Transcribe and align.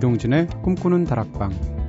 이동진의 0.00 0.46
꿈꾸는 0.62 1.04
다락방 1.04 1.79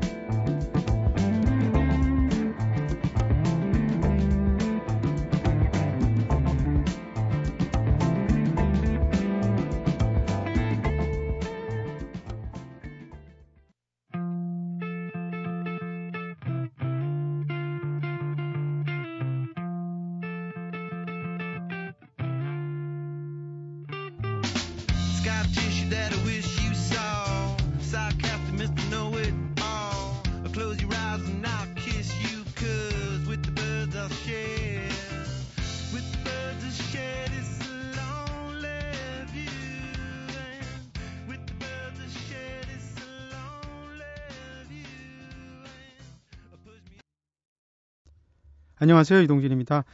안녕하세요. 48.92 49.22
이동진입니다. 49.22 49.86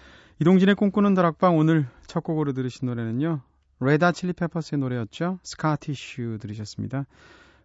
이동진의 0.41 0.73
꿈꾸는 0.73 1.13
다락방 1.13 1.55
오늘 1.55 1.85
첫 2.07 2.23
곡으로 2.23 2.53
들으신 2.53 2.87
노래는요. 2.87 3.41
레다 3.79 4.11
칠리페퍼스의 4.11 4.79
노래였죠. 4.79 5.37
스카티슈 5.43 6.39
들으셨습니다. 6.41 7.05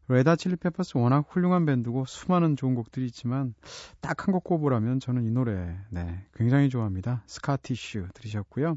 레다 0.08 0.36
칠리페퍼스 0.36 0.98
워낙 0.98 1.24
훌륭한 1.30 1.64
밴드고 1.64 2.04
수많은 2.04 2.54
좋은 2.56 2.74
곡들이 2.74 3.06
있지만 3.06 3.54
딱 4.02 4.28
한 4.28 4.34
곡 4.34 4.44
꼽으라면 4.44 5.00
저는 5.00 5.24
이 5.24 5.30
노래 5.30 5.74
네, 5.88 6.22
굉장히 6.34 6.68
좋아합니다. 6.68 7.22
스카티슈 7.26 8.08
들으셨고요. 8.12 8.76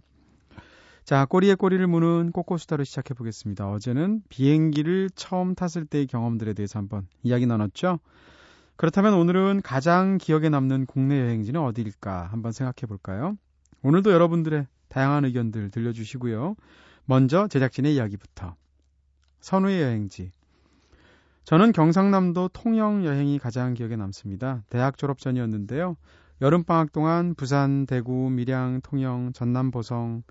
자, 1.03 1.25
꼬리에 1.25 1.55
꼬리를 1.55 1.85
무는 1.87 2.31
꼬꼬수다를 2.31 2.85
시작해 2.85 3.13
보겠습니다. 3.13 3.69
어제는 3.69 4.21
비행기를 4.29 5.09
처음 5.13 5.55
탔을 5.55 5.85
때의 5.85 6.07
경험들에 6.07 6.53
대해서 6.53 6.79
한번 6.79 7.05
이야기 7.21 7.45
나눴죠. 7.47 7.99
그렇다면 8.77 9.13
오늘은 9.13 9.61
가장 9.63 10.17
기억에 10.17 10.49
남는 10.49 10.85
국내 10.85 11.19
여행지는 11.21 11.61
어디일까 11.61 12.27
한번 12.27 12.51
생각해 12.51 12.87
볼까요? 12.87 13.37
오늘도 13.83 14.11
여러분들의 14.11 14.67
다양한 14.89 15.23
의견들 15.25 15.71
들려주시고요. 15.71 16.55
먼저 17.05 17.47
제작진의 17.47 17.95
이야기부터. 17.95 18.55
선우의 19.39 19.81
여행지. 19.81 20.31
저는 21.45 21.71
경상남도 21.71 22.49
통영 22.49 23.05
여행이 23.05 23.39
가장 23.39 23.75
기억에 23.75 23.95
남습니다. 23.95 24.63
대학 24.69 24.97
졸업 24.97 25.19
전이었는데요. 25.19 25.95
여름방학 26.41 26.91
동안 26.91 27.33
부산, 27.35 27.85
대구, 27.85 28.29
밀양, 28.29 28.81
통영, 28.81 29.31
전남, 29.31 29.71
보성 29.71 30.23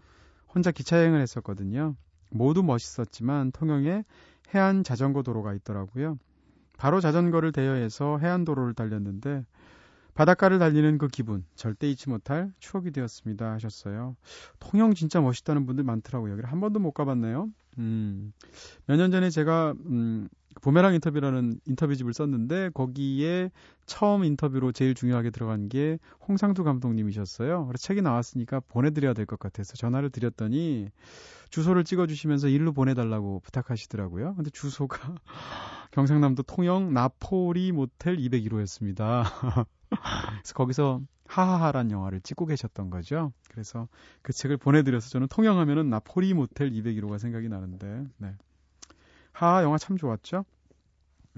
혼자 0.54 0.70
기차 0.70 0.98
여행을 0.98 1.20
했었거든요. 1.22 1.94
모두 2.30 2.62
멋있었지만 2.62 3.52
통영에 3.52 4.04
해안 4.54 4.84
자전거 4.84 5.22
도로가 5.22 5.54
있더라고요. 5.54 6.18
바로 6.77 7.00
자전거를 7.00 7.53
대여해서 7.53 8.19
해안도로를 8.19 8.75
달렸는데 8.75 9.44
바닷가를 10.14 10.58
달리는 10.61 10.97
그 10.98 11.08
기분 11.08 11.44
절대 11.56 11.91
잊지 11.91 12.08
못할 12.08 12.53
추억이 12.61 12.92
되었습니다 12.92 13.53
하셨어요. 13.53 14.17
통영 14.61 14.95
진짜 14.95 15.20
멋있다는 15.20 15.67
분들 15.67 15.83
많더라고요. 15.84 16.33
여기를 16.33 16.51
한 16.52 16.61
번도 16.61 16.79
못 16.79 16.92
가봤네요. 16.92 17.48
음, 17.79 18.33
몇 18.86 18.96
년 18.96 19.11
전에 19.11 19.30
제가 19.30 19.74
음, 19.86 20.29
부메랑 20.61 20.95
인터뷰라는 20.95 21.58
인터뷰집을 21.67 22.14
썼는데 22.14 22.70
거기에 22.74 23.51
처음 23.86 24.23
인터뷰로 24.23 24.70
제일 24.70 24.95
중요하게 24.95 25.30
들어간 25.30 25.68
게 25.68 25.98
홍상두 26.29 26.63
감독님이셨어요. 26.63 27.67
그래서 27.67 27.83
책이 27.83 28.01
나왔으니까 28.02 28.61
보내드려야 28.68 29.14
될 29.14 29.27
것 29.27 29.40
같아서 29.40 29.74
전화를 29.74 30.11
드렸더니 30.11 30.90
주소를 31.51 31.83
찍어주시면서 31.83 32.48
일로 32.48 32.73
보내달라고 32.73 33.40
부탁하시더라고요. 33.40 34.36
근데 34.36 34.51
주소가 34.51 35.17
경상남도 35.94 36.42
통영 36.42 36.92
나포리 36.92 37.70
모텔 37.70 38.16
201호였습니다. 38.16 39.22
그래서 39.88 40.55
거기서 40.55 41.00
하하하란 41.27 41.92
영화를 41.92 42.20
찍고 42.20 42.46
계셨던 42.46 42.90
거죠. 42.90 43.32
그래서 43.48 43.86
그 44.20 44.33
책을 44.33 44.56
보내드려서 44.56 45.08
저는 45.08 45.28
통영하면은 45.28 45.90
나포리 45.90 46.34
모텔 46.34 46.72
201호가 46.72 47.20
생각이 47.20 47.48
나는데, 47.48 48.06
네. 48.16 48.34
하하 49.30 49.62
영화 49.62 49.78
참 49.78 49.96
좋았죠. 49.96 50.44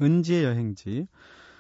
은지의 0.01 0.45
여행지. 0.45 1.07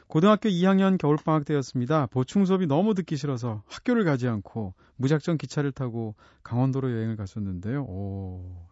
고등학교 0.06 0.48
2학년 0.48 0.96
겨울방학 0.96 1.44
때였습니다. 1.44 2.06
보충 2.06 2.46
수업이 2.46 2.66
너무 2.66 2.94
듣기 2.94 3.18
싫어서 3.18 3.62
학교를 3.66 4.04
가지 4.04 4.26
않고 4.26 4.72
무작정 4.96 5.36
기차를 5.36 5.72
타고 5.72 6.14
강원도로 6.42 6.90
여행을 6.92 7.16
갔었는데요. 7.16 7.82
오, 7.82 8.65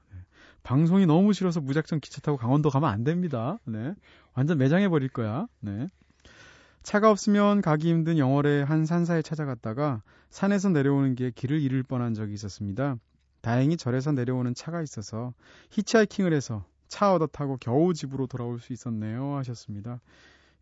방송이 0.65 1.07
너무 1.07 1.33
싫어서 1.33 1.61
무작정 1.61 2.01
기차 2.01 2.21
타고 2.21 2.39
강원도 2.39 2.71
가면 2.71 2.91
안 2.91 3.05
됩니다. 3.05 3.59
네. 3.65 3.95
완전 4.33 4.59
매장해 4.59 4.89
버릴 4.89 5.09
거야. 5.11 5.47
네. 5.61 5.89
차가 6.83 7.11
없으면 7.11 7.61
가기 7.63 7.89
힘든 7.89 8.19
영월의 8.19 8.65
한 8.65 8.85
산사에 8.85 9.23
찾아갔다가 9.23 10.03
산에서 10.31 10.71
내려오는 10.71 11.15
게 11.15 11.31
길을 11.31 11.61
잃을 11.61 11.83
뻔한 11.83 12.15
적이 12.15 12.35
있었습니다. 12.35 12.97
다행히 13.43 13.77
절에서 13.77 14.13
내려오는 14.13 14.55
차가 14.55 14.83
있어서 14.83 15.35
히치하이킹을 15.71 16.33
해서 16.33 16.65
차 16.89 17.15
얻어 17.15 17.27
타고 17.27 17.59
겨우 17.59 17.93
집으로 17.93 18.27
돌아올 18.27 18.59
수 18.59 18.73
있었네요. 18.73 19.37
하셨습니다. 19.37 20.01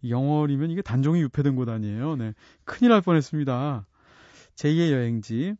영월이면 0.06 0.70
이게 0.70 0.82
단종이 0.82 1.20
유폐된 1.22 1.54
곳 1.54 1.68
아니에요. 1.68 2.16
네. 2.16 2.34
큰일 2.64 2.90
날 2.90 3.02
뻔했습니다. 3.02 3.86
제2의 4.56 4.90
여행지. 4.90 5.54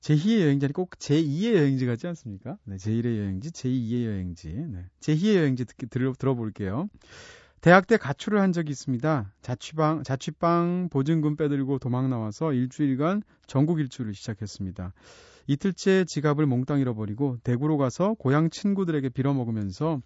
제2의 0.00 0.42
여행지는 0.42 0.72
꼭 0.72 0.90
제2의 0.90 1.54
여행지 1.54 1.86
같지 1.86 2.06
않습니까? 2.06 2.56
네, 2.64 2.76
제1의 2.76 3.18
여행지, 3.18 3.50
제2의 3.50 4.06
여행지. 4.06 4.48
네. 4.48 4.84
제2의 5.00 5.36
여행지 5.36 5.64
듣기, 5.64 5.86
들어, 5.86 6.12
들어볼게요. 6.12 6.88
대학 7.60 7.86
때 7.88 7.96
가출을 7.96 8.40
한 8.40 8.52
적이 8.52 8.70
있습니다. 8.70 9.34
자취방, 9.42 10.04
자취방 10.04 10.88
보증금 10.90 11.36
빼들고 11.36 11.78
도망 11.80 12.08
나와서 12.08 12.52
일주일간 12.52 13.22
전국 13.46 13.80
일주를 13.80 14.14
시작했습니다. 14.14 14.92
이틀째 15.48 16.04
지갑을 16.04 16.46
몽땅 16.46 16.78
잃어버리고 16.78 17.38
대구로 17.42 17.78
가서 17.78 18.14
고향 18.14 18.50
친구들에게 18.50 19.08
빌어먹으면서 19.08 20.00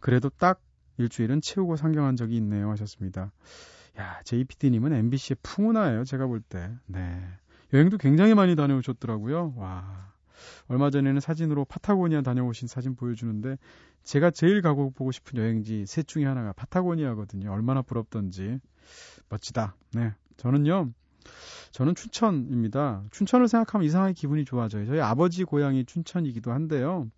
그래도 0.00 0.30
딱 0.30 0.60
일주일은 0.98 1.42
채우고 1.42 1.76
상경한 1.76 2.16
적이 2.16 2.36
있네요 2.38 2.70
하셨습니다. 2.70 3.30
야, 3.98 4.20
JPD님은 4.24 4.92
MBC의 4.92 5.36
풍운하예요 5.42 6.04
제가 6.04 6.26
볼 6.26 6.40
때. 6.40 6.70
네. 6.86 7.22
여행도 7.72 7.98
굉장히 7.98 8.34
많이 8.34 8.56
다녀오셨더라고요. 8.56 9.54
와. 9.56 10.12
얼마 10.68 10.90
전에는 10.90 11.20
사진으로 11.20 11.64
파타고니아 11.64 12.22
다녀오신 12.22 12.68
사진 12.68 12.94
보여주는데 12.94 13.56
제가 14.02 14.30
제일 14.30 14.62
가고 14.62 14.90
보고 14.90 15.10
싶은 15.10 15.38
여행지 15.38 15.84
셋 15.86 16.06
중에 16.06 16.24
하나가 16.24 16.52
파타고니아거든요. 16.52 17.50
얼마나 17.50 17.82
부럽던지. 17.82 18.58
멋지다. 19.28 19.74
네. 19.94 20.12
저는요. 20.36 20.92
저는 21.72 21.94
춘천입니다. 21.94 23.02
춘천을 23.10 23.48
생각하면 23.48 23.84
이상하게 23.86 24.14
기분이 24.14 24.44
좋아져요. 24.44 24.86
저희 24.86 25.00
아버지 25.00 25.44
고향이 25.44 25.84
춘천이기도 25.84 26.52
한데요. 26.52 27.08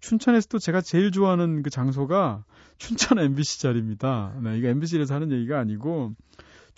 춘천에서도 0.00 0.58
제가 0.58 0.80
제일 0.80 1.10
좋아하는 1.10 1.62
그 1.62 1.70
장소가 1.70 2.44
춘천 2.78 3.18
MBC 3.18 3.60
자리입니다. 3.60 4.34
네, 4.42 4.56
이거 4.56 4.68
MBC에서 4.68 5.14
하는 5.14 5.32
얘기가 5.32 5.58
아니고 5.58 6.14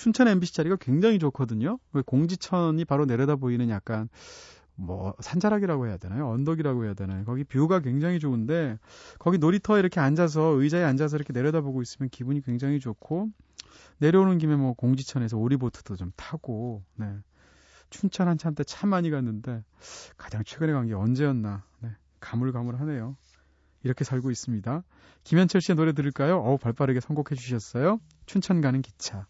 춘천 0.03 0.27
MBC 0.27 0.53
자리가 0.55 0.75
굉장히 0.81 1.21
좋거든요. 1.21 1.79
공지천이 2.07 2.85
바로 2.87 3.05
내려다 3.05 3.37
보이는 3.37 3.69
약간 3.69 4.09
뭐 4.75 5.15
산자락이라고 5.21 5.87
해야 5.87 5.97
되나요? 5.97 6.29
언덕이라고 6.29 6.85
해야 6.87 6.95
되나요? 6.95 7.25
거기 7.25 7.45
뷰가 7.45 7.79
굉장히 7.79 8.19
좋은데 8.19 8.81
거기 9.21 9.39
놀이터에 9.39 9.79
이렇게 9.79 10.01
앉아서 10.01 10.61
의자에 10.61 10.83
앉아서 10.83 11.17
이렇게 11.17 11.33
내려다보고 11.33 11.83
있으면 11.83 12.09
기분이 12.11 12.41
굉장히 12.41 12.81
좋고 12.81 13.29
내려오는 13.99 14.39
김에 14.39 14.57
뭐 14.57 14.73
공지천에서 14.73 15.39
오리보트도 15.39 15.95
좀 15.95 16.11
타고 16.17 16.83
네. 16.97 17.07
춘천 17.91 18.27
한참 18.27 18.57
때 18.57 18.65
참 18.65 18.91
많이 18.91 19.09
갔는데 19.09 19.63
가장 20.17 20.43
최근에 20.45 20.73
간 20.73 20.89
게 20.89 20.95
언제였나? 20.95 21.63
네. 21.79 21.91
가물가물하네요. 22.19 23.17
이렇게 23.85 24.03
살고 24.03 24.33
있습니다. 24.33 24.83
김현철 25.23 25.61
씨의 25.61 25.77
노래 25.77 25.93
들을까요? 25.93 26.39
어우 26.41 26.59
발빠르게 26.59 26.99
선곡해 26.99 27.37
주셨어요. 27.37 28.01
춘천 28.27 28.61
가는 28.61 28.83
기차. 28.83 29.27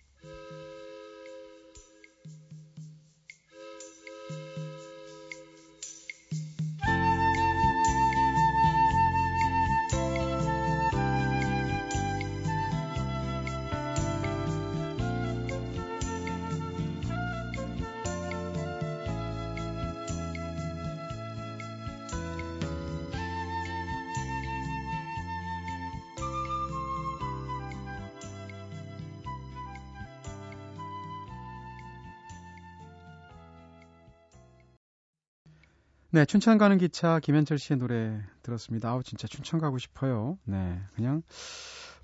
네, 36.15 36.27
춘천 36.27 36.59
가는 36.59 36.77
기차 36.77 37.21
김현철 37.21 37.57
씨의 37.57 37.79
노래 37.79 38.21
들었습니다. 38.43 38.91
아우 38.91 39.03
진짜 39.03 39.27
춘천 39.27 39.59
가고 39.59 39.79
싶어요. 39.79 40.37
네, 40.45 40.79
그냥 40.95 41.23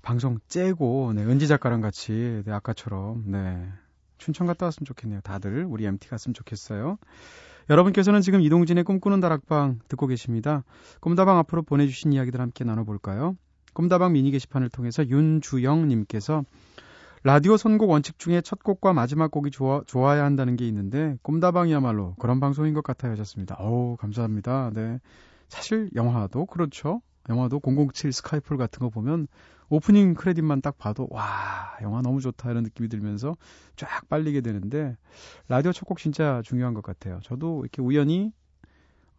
방송 0.01 0.39
째고 0.47 1.13
네, 1.13 1.23
은지 1.23 1.47
작가랑 1.47 1.79
같이 1.79 2.41
네, 2.43 2.51
아까처럼 2.51 3.25
네. 3.27 3.71
춘천 4.17 4.47
갔다 4.47 4.65
왔으면 4.65 4.85
좋겠네요. 4.85 5.21
다들 5.21 5.63
우리 5.63 5.85
MT 5.85 6.09
갔으면 6.09 6.33
좋겠어요. 6.33 6.97
여러분께서는 7.69 8.21
지금 8.21 8.41
이동진의 8.41 8.83
꿈꾸는 8.83 9.19
다락방 9.19 9.81
듣고 9.87 10.07
계십니다. 10.07 10.63
꿈다방 11.01 11.37
앞으로 11.37 11.61
보내주신 11.61 12.11
이야기들 12.11 12.41
함께 12.41 12.63
나눠볼까요? 12.63 13.37
꿈다방 13.75 14.13
미니 14.13 14.31
게시판을 14.31 14.69
통해서 14.69 15.07
윤주영님께서 15.07 16.45
라디오 17.23 17.57
선곡 17.57 17.89
원칙 17.89 18.17
중에 18.17 18.41
첫 18.41 18.63
곡과 18.63 18.93
마지막 18.93 19.29
곡이 19.31 19.51
좋아, 19.51 19.81
좋아야 19.85 20.23
한다는 20.23 20.55
게 20.55 20.65
있는데 20.67 21.17
꿈다방이야말로 21.21 22.15
그런 22.19 22.39
방송인 22.39 22.73
것 22.73 22.83
같아요 22.83 23.11
하셨습니다. 23.11 23.55
어우 23.59 23.97
감사합니다. 23.97 24.71
네. 24.73 24.99
사실 25.49 25.89
영화도 25.95 26.45
그렇죠. 26.45 27.01
영화도 27.27 27.59
007 27.59 28.11
스카이풀 28.13 28.57
같은 28.57 28.79
거 28.79 28.89
보면 28.89 29.27
오프닝 29.69 30.13
크레딧만 30.15 30.61
딱 30.61 30.77
봐도 30.77 31.07
와 31.11 31.77
영화 31.81 32.01
너무 32.01 32.21
좋다 32.21 32.49
이런 32.51 32.63
느낌이 32.63 32.89
들면서 32.89 33.35
쫙 33.75 34.07
빨리게 34.09 34.41
되는데 34.41 34.97
라디오 35.47 35.71
첫 35.71 35.85
곡 35.85 35.99
진짜 35.99 36.41
중요한 36.43 36.73
것 36.73 36.81
같아요. 36.83 37.19
저도 37.23 37.61
이렇게 37.61 37.81
우연히 37.81 38.31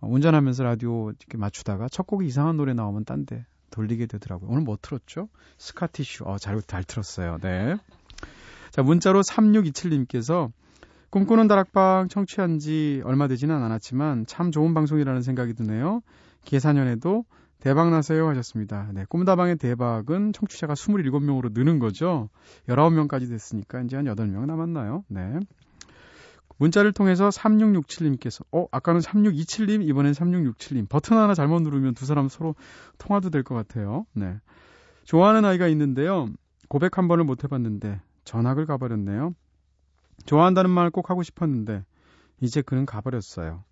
운전하면서 0.01 0.65
라디오 0.65 1.11
이렇게 1.11 1.37
맞추다가 1.37 1.89
첫 1.89 2.07
곡이 2.07 2.27
이상한 2.27 2.57
노래 2.57 2.73
나오면 2.73 3.05
딴 3.05 3.27
데 3.27 3.45
돌리게 3.71 4.07
되더라고요. 4.07 4.51
오늘 4.51 4.63
뭐 4.63 4.77
틀었죠? 4.81 5.29
스카티슈. 5.59 6.25
어, 6.27 6.39
잘, 6.39 6.61
잘 6.63 6.85
틀었어요. 6.85 7.39
네. 7.41 7.77
자, 8.71 8.83
문자로 8.83 9.23
3627님께서 9.23 10.51
꿈꾸는 11.11 11.49
다락방 11.49 12.09
청취한 12.09 12.61
지 12.61 13.03
얼마 13.05 13.27
되지는 13.27 13.63
않았지만 13.63 14.27
참 14.27 14.53
좋은 14.53 14.75
방송이라는 14.75 15.23
생각이 15.23 15.55
드네요. 15.55 16.03
계산년에도 16.45 17.25
대박 17.59 17.91
나세요 17.91 18.29
하셨습니다. 18.29 18.89
네, 18.95 19.05
꿈다방의 19.09 19.57
대박은 19.57 20.33
청취자가 20.33 20.75
27명으로 20.75 21.53
느는 21.53 21.79
거죠. 21.79 22.31
19명까지 22.69 23.29
됐으니까 23.29 23.83
이제 23.83 23.97
한 23.97 24.07
8명 24.07 24.47
남았나요? 24.47 25.05
네. 25.09 25.41
문자를 26.61 26.93
통해서 26.93 27.31
3667님께서 27.31 28.45
어 28.53 28.67
아까는 28.71 29.01
3627님 29.01 29.83
이번엔 29.89 30.13
3667님 30.13 30.89
버튼 30.89 31.17
하나 31.17 31.35
잘못 31.35 31.63
누르면 31.63 31.95
두 31.95 32.05
사람 32.05 32.29
서로 32.29 32.55
통화도 32.99 33.31
될 33.31 33.43
것 33.43 33.55
같아요. 33.55 34.05
네. 34.13 34.39
좋아하는 35.05 35.45
아이가 35.47 35.67
있는데요. 35.69 36.29
고백 36.69 36.99
한 36.99 37.09
번을 37.09 37.25
못 37.25 37.43
해봤는데 37.45 38.01
전학을 38.25 38.67
가버렸네요. 38.67 39.35
좋아한다는 40.27 40.71
말 40.71 40.91
꼭 40.91 41.09
하고 41.09 41.23
싶었는데 41.23 41.83
이제 42.41 42.61
그는 42.63 42.85
가버렸어요. 42.85 43.65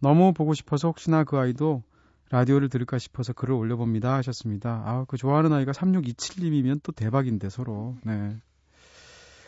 너무 0.00 0.32
보고 0.32 0.54
싶어서 0.54 0.88
혹시나 0.88 1.24
그 1.24 1.38
아이도 1.38 1.82
라디오를 2.30 2.68
들을까 2.68 2.98
싶어서 2.98 3.32
글을 3.32 3.52
올려봅니다 3.54 4.14
하셨습니다. 4.14 4.82
아, 4.86 5.04
그 5.08 5.16
좋아하는 5.16 5.52
아이가 5.52 5.72
3627님이면 5.72 6.80
또 6.84 6.92
대박인데 6.92 7.50
서로. 7.50 7.96
네. 8.04 8.36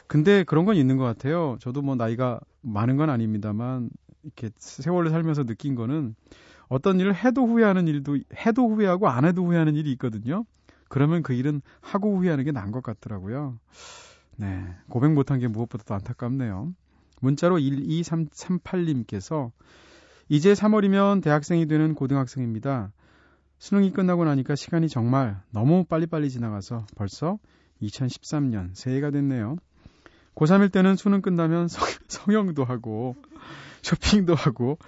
근데 0.07 0.45
그런 0.45 0.65
건 0.65 0.77
있는 0.77 0.97
것 0.97 1.05
같아요. 1.05 1.57
저도 1.61 1.83
뭐 1.83 1.95
나이가 1.95 2.41
많은 2.63 2.97
건 2.97 3.11
아닙니다만 3.11 3.91
이렇게 4.23 4.51
세월을 4.57 5.11
살면서 5.11 5.45
느낀 5.45 5.75
거는 5.75 6.15
어떤 6.69 6.99
일을 7.01 7.15
해도 7.15 7.47
후회하는 7.47 7.89
일도 7.89 8.19
해도 8.47 8.69
후회하고 8.69 9.09
안 9.09 9.25
해도 9.25 9.45
후회하는 9.45 9.75
일이 9.75 9.93
있거든요. 9.93 10.45
그러면 10.89 11.23
그 11.23 11.33
일은 11.33 11.61
하고 11.81 12.17
후회하는 12.17 12.45
게 12.45 12.53
나은 12.53 12.71
것 12.71 12.83
같더라고요. 12.83 13.59
네. 14.37 14.65
고백 14.89 15.13
못한 15.13 15.39
게 15.39 15.49
무엇보다도 15.49 15.95
안타깝네요. 15.95 16.75
문자로 17.21 17.59
12338님께서 17.59 19.51
이제 20.29 20.53
3월이면 20.53 21.23
대학생이 21.23 21.67
되는 21.67 21.95
고등학생입니다. 21.95 22.93
수능이 23.59 23.93
끝나고 23.93 24.25
나니까 24.25 24.57
시간이 24.57 24.89
정말 24.89 25.41
너무 25.51 25.85
빨리빨리 25.85 26.31
지나가서 26.31 26.87
벌써 26.97 27.39
2013년 27.83 28.75
새해가 28.75 29.11
됐네요. 29.11 29.57
고3일 30.35 30.73
때는 30.73 30.97
수능 30.97 31.23
끝나면 31.23 31.69
성, 31.69 31.87
성형도 32.09 32.65
하고 32.65 33.17
쇼핑도 33.83 34.35
하고 34.35 34.79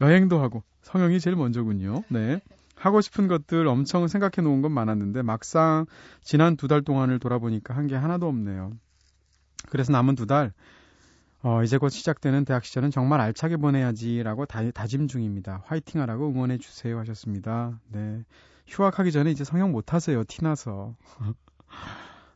여행도 0.00 0.40
하고 0.40 0.62
성형이 0.82 1.20
제일 1.20 1.36
먼저군요. 1.36 2.02
네. 2.08 2.40
하고 2.76 3.00
싶은 3.00 3.28
것들 3.28 3.66
엄청 3.68 4.08
생각해 4.08 4.42
놓은 4.42 4.60
건 4.62 4.72
많았는데 4.72 5.22
막상 5.22 5.86
지난 6.22 6.56
두 6.56 6.66
달 6.68 6.82
동안을 6.82 7.18
돌아보니까 7.18 7.74
한 7.74 7.86
게 7.86 7.94
하나도 7.94 8.26
없네요. 8.28 8.72
그래서 9.70 9.92
남은 9.92 10.14
두 10.16 10.26
달, 10.26 10.52
어, 11.42 11.62
이제 11.62 11.78
곧 11.78 11.88
시작되는 11.90 12.44
대학 12.44 12.64
시절은 12.64 12.90
정말 12.90 13.20
알차게 13.20 13.56
보내야지라고 13.58 14.44
다, 14.46 14.70
다짐 14.72 15.08
중입니다. 15.08 15.62
화이팅 15.66 16.00
하라고 16.02 16.28
응원해 16.28 16.58
주세요 16.58 16.98
하셨습니다. 16.98 17.78
네. 17.88 18.24
휴학하기 18.66 19.12
전에 19.12 19.30
이제 19.30 19.44
성형 19.44 19.72
못 19.72 19.94
하세요. 19.94 20.22
티나서. 20.24 20.94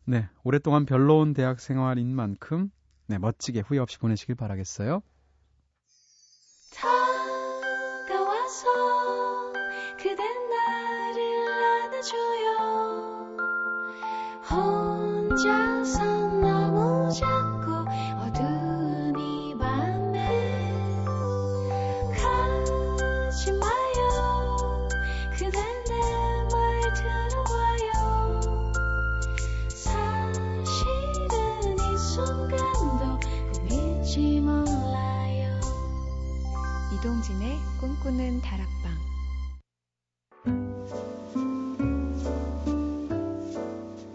네, 0.09 0.27
오랫동안 0.43 0.87
별로온 0.87 1.35
대학 1.35 1.61
생활인 1.61 2.17
만큼 2.17 2.71
네, 3.09 3.19
멋지게 3.19 3.61
후회 3.61 3.79
없이 3.79 3.99
보내시길 3.99 4.37
바라겠어요. 4.37 5.03
이동진의 36.99 37.57
꿈꾸는 37.81 38.41
다락방 38.41 38.93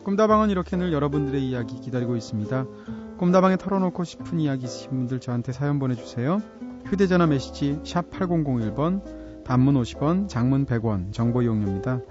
꿈다방은 0.03 0.49
이렇게 0.49 0.75
늘 0.75 0.91
여러분들의 0.91 1.47
이야기 1.47 1.79
기다리고 1.79 2.17
있습니다. 2.17 2.65
꿈다방에 3.19 3.55
털어놓고 3.55 4.03
싶은 4.03 4.41
이야기 4.41 4.65
있으신 4.65 4.89
분들 4.89 5.21
저한테 5.21 5.53
사연 5.53 5.79
보내주세요. 5.79 6.41
휴대전화 6.87 7.25
메시지 7.27 7.79
샵 7.85 8.11
8001번, 8.11 9.45
단문 9.45 9.75
50원, 9.75 10.27
장문 10.27 10.65
100원, 10.65 11.13
정보 11.13 11.41
이용료입니다. 11.41 12.01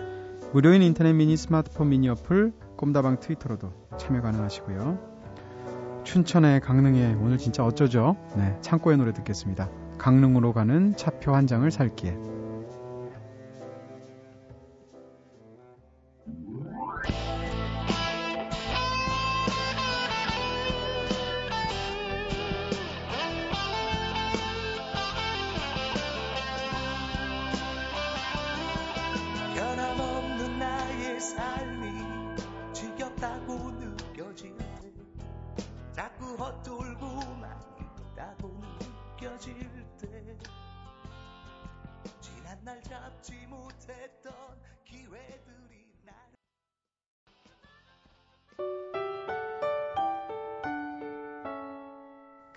무료인 0.55 0.81
인터넷 0.81 1.13
미니 1.13 1.37
스마트폰 1.37 1.91
미니 1.91 2.09
어플, 2.09 2.55
꿈다방 2.79 3.21
트위터로도 3.21 3.73
참여 3.99 4.23
가능하시고요. 4.23 6.03
춘천에 6.05 6.61
강릉에 6.61 7.15
오늘 7.21 7.37
진짜 7.37 7.63
어쩌죠? 7.63 8.17
네, 8.37 8.57
창고의 8.63 8.97
노래 8.97 9.13
듣겠습니다. 9.13 9.82
강릉으로 10.03 10.53
가는 10.53 10.97
차표 10.97 11.33
한 11.37 11.47
장을 11.47 11.71
살기에. 11.71 12.32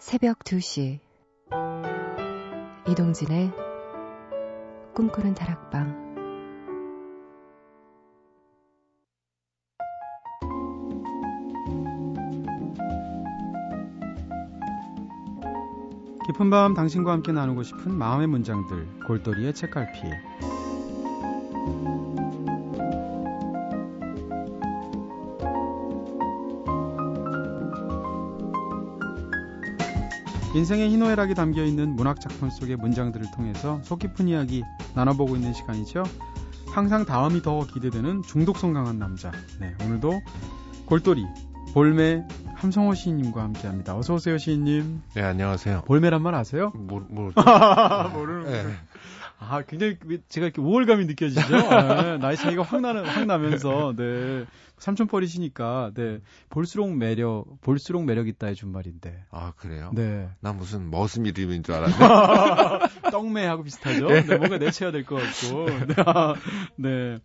새벽 0.08 0.38
2시. 0.44 1.00
이동진의 2.88 3.52
꿈꾸는 4.94 5.34
다락방. 5.34 6.06
깊은 16.28 16.52
밤 16.52 16.76
당신과 16.76 17.12
함께 17.12 17.32
나누고 17.32 17.64
싶은 17.64 17.92
마음의 17.92 18.28
문장들 18.28 18.88
골돌이의 19.08 19.56
책갈피 19.56 20.02
인생의 30.56 30.90
희노애락이 30.90 31.34
담겨 31.34 31.66
있는 31.66 31.98
문학 31.98 32.22
작품 32.22 32.50
속의 32.50 32.78
문장들을 32.78 33.26
통해서 33.36 33.82
속 33.84 34.00
깊은 34.00 34.30
이야기 34.30 34.64
나눠보고 34.94 35.36
있는 35.36 35.52
시간이죠. 35.52 36.04
항상 36.74 37.04
다음이 37.06 37.42
더 37.42 37.60
기대되는 37.68 38.22
중독성 38.22 38.72
강한 38.72 38.98
남자. 38.98 39.34
네, 39.60 39.76
오늘도 39.84 40.22
골돌이 40.86 41.26
볼매 41.74 42.26
함성호 42.56 42.94
시인님과 42.94 43.44
함께합니다. 43.44 43.98
어서 43.98 44.14
오세요, 44.14 44.38
시인님. 44.38 45.02
네, 45.14 45.24
안녕하세요. 45.24 45.82
볼매란 45.88 46.22
말 46.22 46.36
아세요? 46.36 46.72
모, 46.74 47.02
모, 47.10 47.32
모르는 48.14 48.46
네. 48.46 48.64
아, 49.50 49.62
굉장히 49.64 49.98
제가 50.30 50.48
이렇게 50.48 50.62
우월감이 50.62 51.06
느껴지죠. 51.06 51.42
네, 51.58 52.18
나이 52.18 52.36
차이가 52.36 52.64
확 52.64 52.82
나는 52.82 53.06
확 53.06 53.26
나면서 53.26 53.94
네. 53.96 54.46
삼촌 54.78 55.08
뻘이시니까 55.08 55.92
네. 55.94 56.20
볼수록 56.50 56.94
매력 56.96 57.46
볼수록 57.62 58.04
매력 58.06 58.28
있다 58.28 58.48
해준 58.48 58.72
말인데. 58.72 59.24
아, 59.32 59.54
그래요? 59.58 59.92
네. 59.94 60.30
나 60.42 60.52
무슨 60.54 60.90
머슴 60.92 61.26
이름인 61.26 61.64
줄 61.64 61.76
알았네. 61.76 63.10
떡매하고 63.12 63.64
비슷하죠? 63.64 64.08
네. 64.08 64.22
뭔가 64.38 64.58
내쳐야 64.58 64.92
될 64.92 65.06
것 65.06 65.16
같고. 65.16 65.66
네. 65.66 65.96
아, 66.06 66.36
네. 66.78 67.20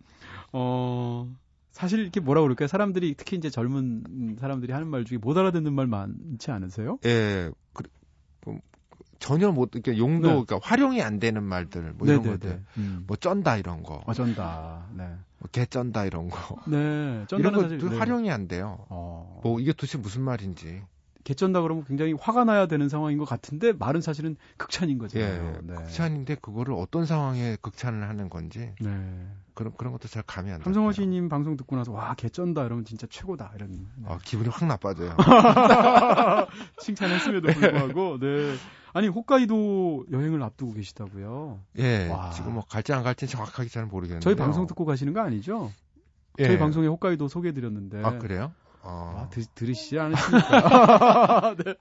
어, 0.53 1.27
사실 1.71 1.99
이렇게 1.99 2.19
뭐라 2.19 2.41
그럴까요? 2.41 2.67
사람들이 2.67 3.15
특히 3.17 3.37
이제 3.37 3.49
젊은 3.49 4.37
사람들이 4.39 4.71
하는 4.73 4.87
말 4.87 5.05
중에 5.05 5.17
못 5.17 5.37
알아듣는 5.37 5.73
말 5.73 5.87
많지 5.87 6.51
않으세요? 6.51 6.99
예. 7.05 7.49
그, 7.73 7.83
그, 8.43 8.57
전혀 9.21 9.51
못, 9.51 9.69
이렇게 9.75 9.97
용도, 9.97 10.27
네. 10.27 10.33
그러니까 10.33 10.59
활용이 10.63 11.01
안 11.01 11.19
되는 11.19 11.43
말들, 11.43 11.93
뭐 11.93 12.07
이런 12.07 12.23
것들. 12.23 12.63
음. 12.77 13.03
뭐 13.05 13.15
쩐다 13.15 13.55
이런 13.55 13.83
거. 13.83 14.01
어쩐다. 14.07 14.87
네. 14.95 15.03
뭐 15.37 15.47
개쩐다 15.51 16.05
이런 16.05 16.29
거. 16.29 16.57
네. 16.65 17.23
이런 17.31 17.61
사실, 17.61 17.77
것도 17.77 17.91
네. 17.91 17.97
활용이 17.97 18.31
안 18.31 18.47
돼요. 18.47 18.83
어. 18.89 19.39
뭐 19.43 19.59
이게 19.59 19.73
도대체 19.73 19.99
무슨 19.99 20.23
말인지. 20.23 20.81
개쩐다 21.23 21.61
그러면 21.61 21.85
굉장히 21.85 22.13
화가 22.19 22.45
나야 22.45 22.65
되는 22.65 22.89
상황인 22.89 23.19
것 23.19 23.25
같은데 23.25 23.73
말은 23.73 24.01
사실은 24.01 24.35
극찬인 24.57 24.97
거잖아요. 24.97 25.53
예. 25.55 25.59
네. 25.61 25.75
극찬인데 25.75 26.35
그거를 26.41 26.73
어떤 26.73 27.05
상황에 27.05 27.57
극찬을 27.61 28.09
하는 28.09 28.27
건지 28.27 28.73
네. 28.81 29.27
그런 29.53 29.71
그런 29.77 29.93
것도 29.93 30.07
잘 30.07 30.23
감이 30.23 30.49
안 30.49 30.57
잡혀요. 30.57 30.65
함성호 30.65 30.93
시인님 30.93 31.29
방송 31.29 31.57
듣고 31.57 31.75
나서 31.75 31.91
와 31.91 32.15
개쩐다 32.15 32.65
이러면 32.65 32.85
진짜 32.85 33.05
최고다 33.07 33.51
이런 33.55 33.69
네. 33.97 34.05
아, 34.07 34.17
기분이 34.23 34.49
확 34.49 34.65
나빠져요. 34.65 35.15
칭찬했음에도 36.81 37.53
불구하고 37.53 38.17
네. 38.19 38.55
아니 38.93 39.07
홋카이도 39.07 40.05
여행을 40.11 40.41
앞두고 40.43 40.73
계시다고요. 40.73 41.59
예. 41.77 42.07
와. 42.09 42.29
지금 42.31 42.53
뭐 42.55 42.63
갈지 42.65 42.93
안 42.93 43.03
갈지는 43.03 43.31
정확하게 43.31 43.69
잘 43.69 43.85
모르겠는데. 43.85 44.23
저희 44.23 44.35
방송 44.35 44.67
듣고 44.67 44.85
가시는 44.85 45.13
거 45.13 45.21
아니죠? 45.21 45.71
예. 46.39 46.45
저희 46.47 46.57
방송에 46.57 46.87
홋카이도 46.87 47.27
소개해 47.27 47.53
드렸는데. 47.53 48.01
아, 48.03 48.17
그래요? 48.17 48.51
어. 48.83 49.23
아, 49.25 49.29
들, 49.29 49.43
들으시지 49.55 49.97
않으십니까? 49.99 51.55
네. 51.63 51.75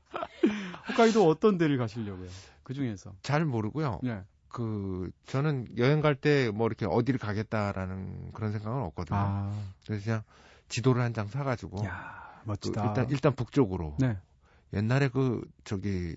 홋카이도 0.91 1.29
어떤 1.29 1.59
데를 1.59 1.79
가시려고요? 1.79 2.29
그 2.63 2.75
중에서. 2.75 3.13
잘 3.23 3.45
모르고요. 3.45 4.01
네. 4.03 4.21
그 4.49 5.11
저는 5.27 5.69
여행 5.79 6.01
갈 6.01 6.15
때 6.17 6.51
뭐 6.51 6.67
이렇게 6.67 6.85
어디를 6.87 7.19
가겠다라는 7.21 8.33
그런 8.33 8.53
생각은 8.53 8.83
없거든요. 8.83 9.19
아, 9.19 9.53
그래서 9.87 10.05
그냥 10.05 10.23
지도를 10.69 11.03
한 11.03 11.13
장 11.15 11.27
사가지고 11.29 11.85
야그 11.85 12.41
멋지다. 12.45 12.87
일단 12.89 13.07
일단 13.11 13.35
북쪽으로. 13.35 13.97
네. 13.99 14.17
옛날에 14.73 15.09
그 15.09 15.41
저기 15.65 16.15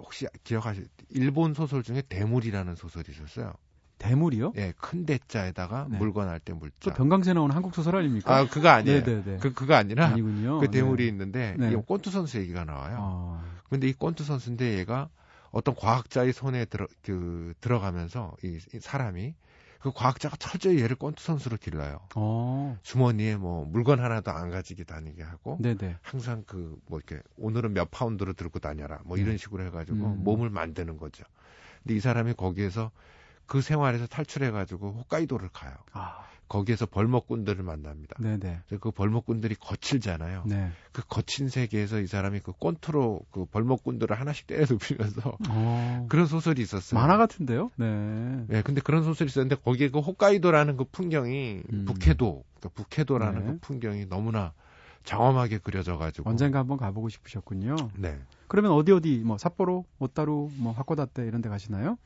혹시 0.00 0.26
기억하실 0.44 0.88
일본 1.10 1.54
소설 1.54 1.82
중에 1.82 2.02
대물이라는 2.08 2.74
소설이 2.76 3.04
있었어요. 3.10 3.52
대물이요? 3.98 4.52
예, 4.56 4.72
큰 4.76 5.06
대자에다가 5.06 5.86
네. 5.88 5.98
물건 5.98 6.28
할때또 6.28 6.58
물자. 6.58 6.94
병강세 6.94 7.34
나오는 7.34 7.54
한국 7.54 7.74
소설 7.74 7.96
아닙니까? 7.96 8.36
아 8.36 8.46
그거 8.48 8.68
아니에요. 8.68 9.02
네네네. 9.02 9.38
그 9.38 9.52
그거 9.52 9.74
아니라 9.74 10.06
아니군요. 10.08 10.58
그 10.58 10.70
대물이 10.70 11.04
네. 11.04 11.08
있는데 11.08 11.56
네. 11.58 11.72
이 11.72 11.76
꼰투 11.76 12.10
선수 12.10 12.38
얘기가 12.38 12.64
나와요. 12.64 12.96
아, 13.00 13.44
근데 13.68 13.88
이 13.88 13.92
꼰투 13.92 14.24
선수인데 14.24 14.78
얘가 14.78 15.08
어떤 15.52 15.74
과학자의 15.74 16.32
손에 16.32 16.64
들어 16.64 16.86
그 17.02 17.54
들어가면서 17.60 18.34
이, 18.42 18.58
이 18.74 18.80
사람이 18.80 19.34
그 19.82 19.90
과학자가 19.92 20.36
철저히 20.36 20.80
얘를 20.80 20.94
꼰투 20.96 21.22
선수로 21.22 21.56
길러요. 21.56 21.98
어, 22.14 22.78
주머니에 22.82 23.36
뭐 23.36 23.64
물건 23.64 23.98
하나도 24.00 24.30
안 24.30 24.48
가지게 24.50 24.84
다니게 24.84 25.22
하고 25.24 25.58
네네. 25.60 25.96
항상 26.02 26.44
그 26.44 26.78
뭐 26.86 26.98
이렇게 27.00 27.20
오늘은 27.36 27.72
몇 27.74 27.90
파운드로 27.90 28.32
들고 28.34 28.58
다녀라 28.60 29.00
뭐 29.04 29.16
이런 29.16 29.32
네. 29.32 29.36
식으로 29.38 29.64
해가지고 29.66 29.96
음. 29.98 30.24
몸을 30.24 30.50
만드는 30.50 30.96
거죠. 30.98 31.24
근데 31.82 31.96
이 31.96 32.00
사람이 32.00 32.34
거기에서 32.34 32.90
그 33.46 33.60
생활에서 33.60 34.06
탈출해가지고 34.06 34.92
홋카이도를 34.92 35.48
가요. 35.52 35.74
아, 35.92 36.24
거기에서 36.52 36.84
벌목꾼들을 36.84 37.64
만납니다. 37.64 38.14
네네. 38.20 38.60
그래서 38.66 38.78
그 38.78 38.90
벌목꾼들이 38.90 39.54
거칠잖아요. 39.54 40.44
네. 40.46 40.70
그 40.92 41.02
거친 41.08 41.48
세계에서 41.48 42.00
이 42.00 42.06
사람이 42.06 42.40
그 42.40 42.52
꼰투로 42.52 43.20
그 43.30 43.46
벌목꾼들을 43.46 44.20
하나씩 44.20 44.46
때려 44.46 44.66
눕히면서 44.68 45.38
어, 45.48 46.06
그런 46.10 46.26
소설이 46.26 46.60
있었어요. 46.60 47.00
만화 47.00 47.16
같은데요? 47.16 47.70
네. 47.76 48.44
네, 48.48 48.62
근데 48.62 48.82
그런 48.82 49.02
소설이 49.02 49.28
있었는데 49.28 49.62
거기에 49.62 49.88
그 49.88 50.00
홋카이도라는 50.00 50.76
그 50.76 50.84
풍경이 50.84 51.62
음. 51.72 51.84
북해도, 51.86 52.44
그러니까 52.60 52.82
북해도라는 52.82 53.40
네. 53.40 53.46
그 53.46 53.58
풍경이 53.60 54.06
너무나 54.10 54.52
장엄하게 55.04 55.56
그려져가지고. 55.58 56.28
언젠가 56.28 56.58
한번 56.58 56.76
가보고 56.76 57.08
싶으셨군요. 57.08 57.76
네. 57.96 58.18
그러면 58.46 58.72
어디 58.72 58.92
어디 58.92 59.22
뭐 59.24 59.38
삿포로, 59.38 59.86
오타루, 59.98 60.50
뭐 60.56 60.72
하코다테 60.72 61.26
이런 61.26 61.40
데 61.40 61.48
가시나요? 61.48 61.96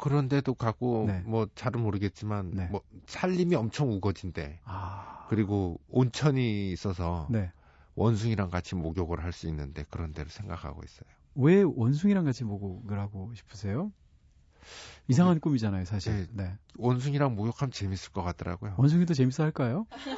그런데도 0.00 0.54
가고 0.54 1.04
네. 1.06 1.20
뭐 1.26 1.46
잘은 1.54 1.80
모르겠지만 1.80 2.50
네. 2.52 2.68
뭐 2.70 2.82
살림이 3.06 3.54
엄청 3.56 3.90
우거진데 3.92 4.60
아, 4.64 5.26
그리고 5.28 5.80
온천이 5.88 6.70
있어서 6.72 7.26
네. 7.30 7.50
원숭이랑 7.94 8.50
같이 8.50 8.74
목욕을 8.76 9.22
할 9.22 9.32
수 9.32 9.48
있는데 9.48 9.84
그런 9.90 10.12
데를 10.12 10.30
생각하고 10.30 10.82
있어요. 10.84 11.08
왜 11.34 11.62
원숭이랑 11.62 12.24
같이 12.24 12.44
목욕을 12.44 12.98
하고 12.98 13.32
싶으세요? 13.34 13.92
이상한 15.08 15.40
꿈이잖아요, 15.40 15.84
사실. 15.84 16.26
네. 16.32 16.56
원숭이랑 16.76 17.34
목욕하면 17.34 17.72
재밌을 17.72 18.12
것 18.12 18.22
같더라고요. 18.22 18.74
원숭이도 18.76 19.14
재밌어 19.14 19.42
할까요? 19.42 19.86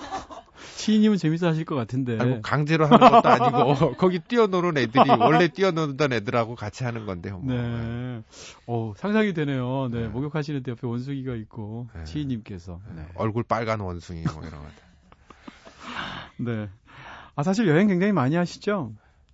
시인님은 0.80 1.18
재밌어 1.18 1.46
하실 1.46 1.64
것 1.64 1.74
같은데. 1.74 2.18
아니, 2.18 2.30
뭐 2.30 2.40
강제로 2.40 2.86
하는 2.86 2.98
것도 2.98 3.28
아니고 3.28 3.96
거기 3.98 4.18
뛰어노는 4.18 4.78
애들이 4.78 5.04
원래 5.20 5.48
뛰어노던 5.48 6.12
애들하고 6.12 6.54
같이 6.54 6.84
하는 6.84 7.06
건데요. 7.06 7.38
뭐. 7.38 7.54
네. 7.54 8.22
어, 8.66 8.94
상상이 8.96 9.34
되네요. 9.34 9.88
네. 9.90 10.02
네. 10.02 10.08
목욕하시는데 10.08 10.70
옆에 10.72 10.86
원숭이가 10.86 11.34
있고, 11.34 11.88
네. 11.94 12.06
시인님께서. 12.06 12.80
네. 12.96 13.06
얼굴 13.14 13.42
빨간 13.42 13.80
원숭이 13.80 14.22
뭐 14.22 14.42
이런 14.46 14.62
거. 14.62 14.68
네. 16.38 16.68
아, 17.36 17.42
사실 17.42 17.68
여행 17.68 17.88
굉장히 17.88 18.12
많이 18.12 18.34
하시죠? 18.36 18.92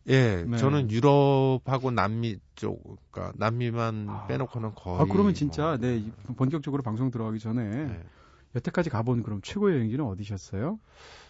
예, 0.08 0.44
네. 0.46 0.56
저는 0.56 0.90
유럽하고 0.90 1.90
남미 1.90 2.38
쪽, 2.54 2.82
그러니까 3.10 3.32
남미만 3.38 4.06
아. 4.08 4.26
빼놓고는 4.26 4.74
거의. 4.74 5.00
아, 5.00 5.04
그러면 5.04 5.34
진짜, 5.34 5.62
뭐, 5.62 5.76
네. 5.78 6.04
본격적으로 6.36 6.82
방송 6.82 7.10
들어가기 7.10 7.38
전에, 7.38 7.62
네. 7.62 8.02
여태까지 8.54 8.90
가본 8.90 9.22
그럼 9.22 9.40
최고 9.42 9.72
여행지는 9.72 10.04
어디셨어요? 10.04 10.78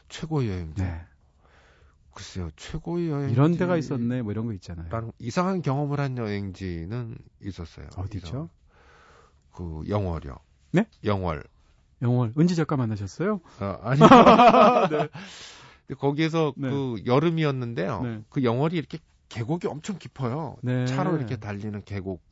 최고 0.09 0.47
여행지. 0.47 0.83
네. 0.83 1.01
글쎄요, 2.15 2.51
최고 2.57 3.07
여행. 3.09 3.31
이런 3.31 3.57
데가 3.57 3.77
있었네, 3.77 4.23
뭐 4.23 4.33
이런 4.33 4.47
거 4.47 4.53
있잖아요. 4.55 4.89
이상한 5.19 5.61
경험을 5.61 6.01
한 6.01 6.17
여행지는 6.17 7.17
있었어요. 7.43 7.89
어디죠? 7.97 8.27
이상- 8.27 8.49
그 9.53 9.83
영월이요. 9.89 10.37
네? 10.73 10.87
영월. 11.05 11.45
영월, 12.03 12.33
은지 12.39 12.55
작가 12.57 12.77
만나셨어요? 12.77 13.41
아, 13.61 13.79
아니. 13.83 14.01
근데 15.87 15.99
거기에서 15.99 16.53
네. 16.57 16.69
그 16.71 16.97
여름이었는데요. 17.07 18.03
네. 18.03 18.23
그 18.31 18.43
영월이 18.45 18.77
이렇게 18.77 18.99
계곡이 19.29 19.67
엄청 19.67 19.99
깊어요. 19.99 20.57
네. 20.63 20.87
차로 20.87 21.17
이렇게 21.17 21.37
달리는 21.37 21.83
계곡, 21.85 22.23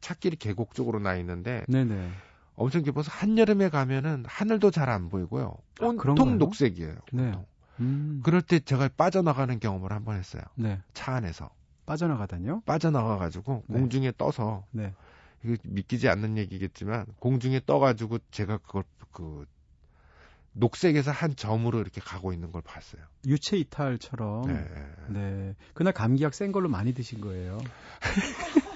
차길이 0.00 0.36
계곡 0.36 0.74
쪽으로 0.74 0.98
나 0.98 1.14
있는데 1.16 1.64
네네. 1.68 2.10
엄청 2.58 2.82
깊어서 2.82 3.10
한여름에 3.10 3.68
가면은 3.70 4.24
하늘도 4.26 4.70
잘 4.70 4.88
안 4.88 5.08
보이고요. 5.08 5.56
아? 5.80 5.84
온통 5.86 6.38
녹색이에요. 6.38 6.96
네. 7.12 7.32
음. 7.80 8.20
그럴 8.24 8.42
때 8.42 8.58
제가 8.60 8.88
빠져나가는 8.96 9.58
경험을 9.60 9.92
한 9.92 10.04
번 10.04 10.16
했어요. 10.16 10.42
네. 10.56 10.80
차 10.94 11.14
안에서 11.14 11.50
빠져나가다뇨? 11.86 12.62
빠져나가가지고 12.66 13.64
네. 13.68 13.78
공중에 13.78 14.12
떠서 14.18 14.64
네. 14.72 14.92
이거 15.44 15.56
믿기지 15.62 16.08
않는 16.08 16.36
얘기겠지만 16.38 17.06
공중에 17.20 17.60
떠가지고 17.64 18.18
제가 18.30 18.58
그걸 18.58 18.82
그 19.12 19.46
녹색에서 20.52 21.12
한 21.12 21.36
점으로 21.36 21.80
이렇게 21.80 22.00
가고 22.00 22.32
있는 22.32 22.50
걸 22.50 22.62
봤어요. 22.62 23.00
유체 23.26 23.56
이탈처럼. 23.58 24.46
네. 24.48 24.66
네. 25.08 25.54
그날 25.74 25.92
감기약 25.92 26.34
센 26.34 26.50
걸로 26.50 26.68
많이 26.68 26.92
드신 26.94 27.20
거예요. 27.20 27.58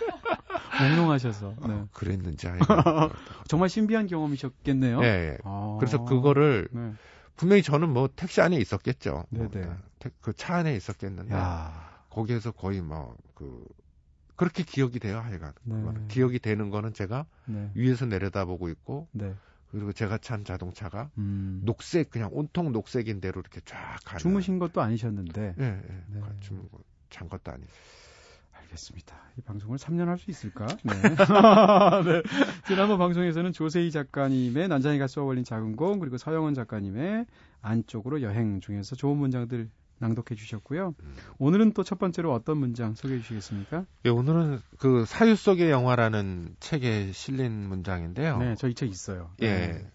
몽롱하셔서. 0.89 1.55
네. 1.67 1.73
어, 1.73 1.89
그랬는지. 1.93 2.49
정말 3.49 3.69
신비한 3.69 4.07
경험이셨겠네요. 4.07 5.01
네. 5.01 5.07
예. 5.07 5.39
아. 5.45 5.77
그래서 5.79 6.05
그거를 6.05 6.69
네. 6.73 6.93
분명히 7.37 7.63
저는 7.63 7.89
뭐 7.89 8.09
택시 8.15 8.41
안에 8.41 8.57
있었겠죠. 8.59 9.25
네네. 9.31 9.69
그차 10.21 10.57
안에 10.57 10.77
있었겠는데 10.77 11.35
야. 11.35 12.03
거기에서 12.11 12.51
거의 12.53 12.81
뭐 12.81 13.17
그 13.43 13.65
그렇게 14.37 14.63
기억이 14.63 14.99
돼요 14.99 15.19
하여간 15.19 15.53
네. 15.65 15.75
그거는. 15.75 16.09
기억이 16.09 16.39
되는 16.39 16.71
거는 16.71 16.95
제가 16.95 17.27
네. 17.47 17.71
위에서 17.75 18.07
내려다보고 18.07 18.69
있고 18.71 19.09
네. 19.13 19.35
그리고 19.71 19.93
제가 19.93 20.19
찬 20.19 20.45
자동차가 20.45 21.11
음. 21.19 21.61
녹색 21.65 22.11
그냥 22.11 22.31
온통 22.33 22.73
녹색인 22.73 23.21
대로 23.21 23.41
이렇게 23.41 23.61
쫙 23.65 23.99
가는 24.05 24.19
주무신 24.19 24.59
것도 24.59 24.81
아니셨는데. 24.81 25.55
예, 25.59 25.65
예. 25.65 26.05
네. 26.09 26.21
주무 26.41 26.69
잔 27.11 27.29
것도 27.29 27.53
아니고 27.53 27.71
알겠습니다. 28.73 29.17
이 29.39 29.41
방송을 29.43 29.79
3년 29.79 30.07
할 30.07 30.19
수 30.19 30.31
있을까? 30.31 30.67
네. 30.83 30.93
네. 32.05 32.23
지난번 32.67 32.99
방송에서는 32.99 33.53
조세희 33.53 33.91
작가님의 33.91 34.69
난장이가 34.69 35.07
쏘아올린 35.07 35.45
작은 35.45 35.77
공 35.77 35.99
그리고 35.99 36.17
서영원 36.19 36.55
작가님의 36.55 37.27
안쪽으로 37.61 38.23
여행 38.23 38.61
중에서 38.61 38.97
좋은 38.97 39.17
문장들 39.19 39.69
낭독해 39.99 40.35
주셨고요. 40.37 40.95
음. 41.01 41.15
오늘은 41.39 41.73
또 41.75 41.85
첫 41.85 41.99
번째로 41.99 42.33
어떤 42.33 42.59
문장 42.59 42.95
소개해 42.95 43.21
주시겠습니까? 43.21 43.85
예, 44.05 44.09
오늘은 44.11 44.61
그 44.79 45.05
사유 45.07 45.37
속의 45.37 45.71
영화라는 45.71 46.57
책에 46.61 47.13
실린 47.13 47.53
문장인데요. 47.69 48.39
네, 48.39 48.55
저 48.57 48.69
이 48.69 48.75
책 48.75 48.91
있어요. 48.91 49.31
예. 49.43 49.47
네. 49.49 49.87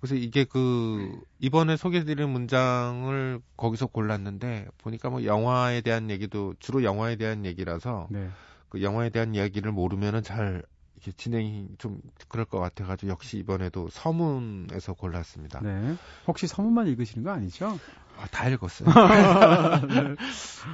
그래서 0.00 0.14
이게 0.14 0.44
그 0.44 1.20
이번에 1.38 1.76
소개해드린 1.76 2.28
문장을 2.30 3.40
거기서 3.56 3.86
골랐는데 3.86 4.68
보니까 4.78 5.10
뭐 5.10 5.24
영화에 5.24 5.82
대한 5.82 6.10
얘기도 6.10 6.54
주로 6.58 6.82
영화에 6.82 7.16
대한 7.16 7.44
얘기라서 7.44 8.08
네. 8.10 8.30
그 8.68 8.82
영화에 8.82 9.10
대한 9.10 9.34
이야기를 9.34 9.72
모르면은 9.72 10.22
잘 10.22 10.62
이렇게 10.96 11.12
진행이 11.12 11.68
좀 11.78 12.00
그럴 12.28 12.44
것 12.44 12.58
같아가지고 12.58 13.10
역시 13.10 13.38
이번에도 13.38 13.88
서문에서 13.90 14.94
골랐습니다. 14.94 15.60
네. 15.62 15.96
혹시 16.26 16.46
서문만 16.46 16.86
읽으시는 16.88 17.24
거 17.24 17.30
아니죠? 17.30 17.78
아, 18.18 18.26
다 18.26 18.48
읽었어요. 18.48 18.88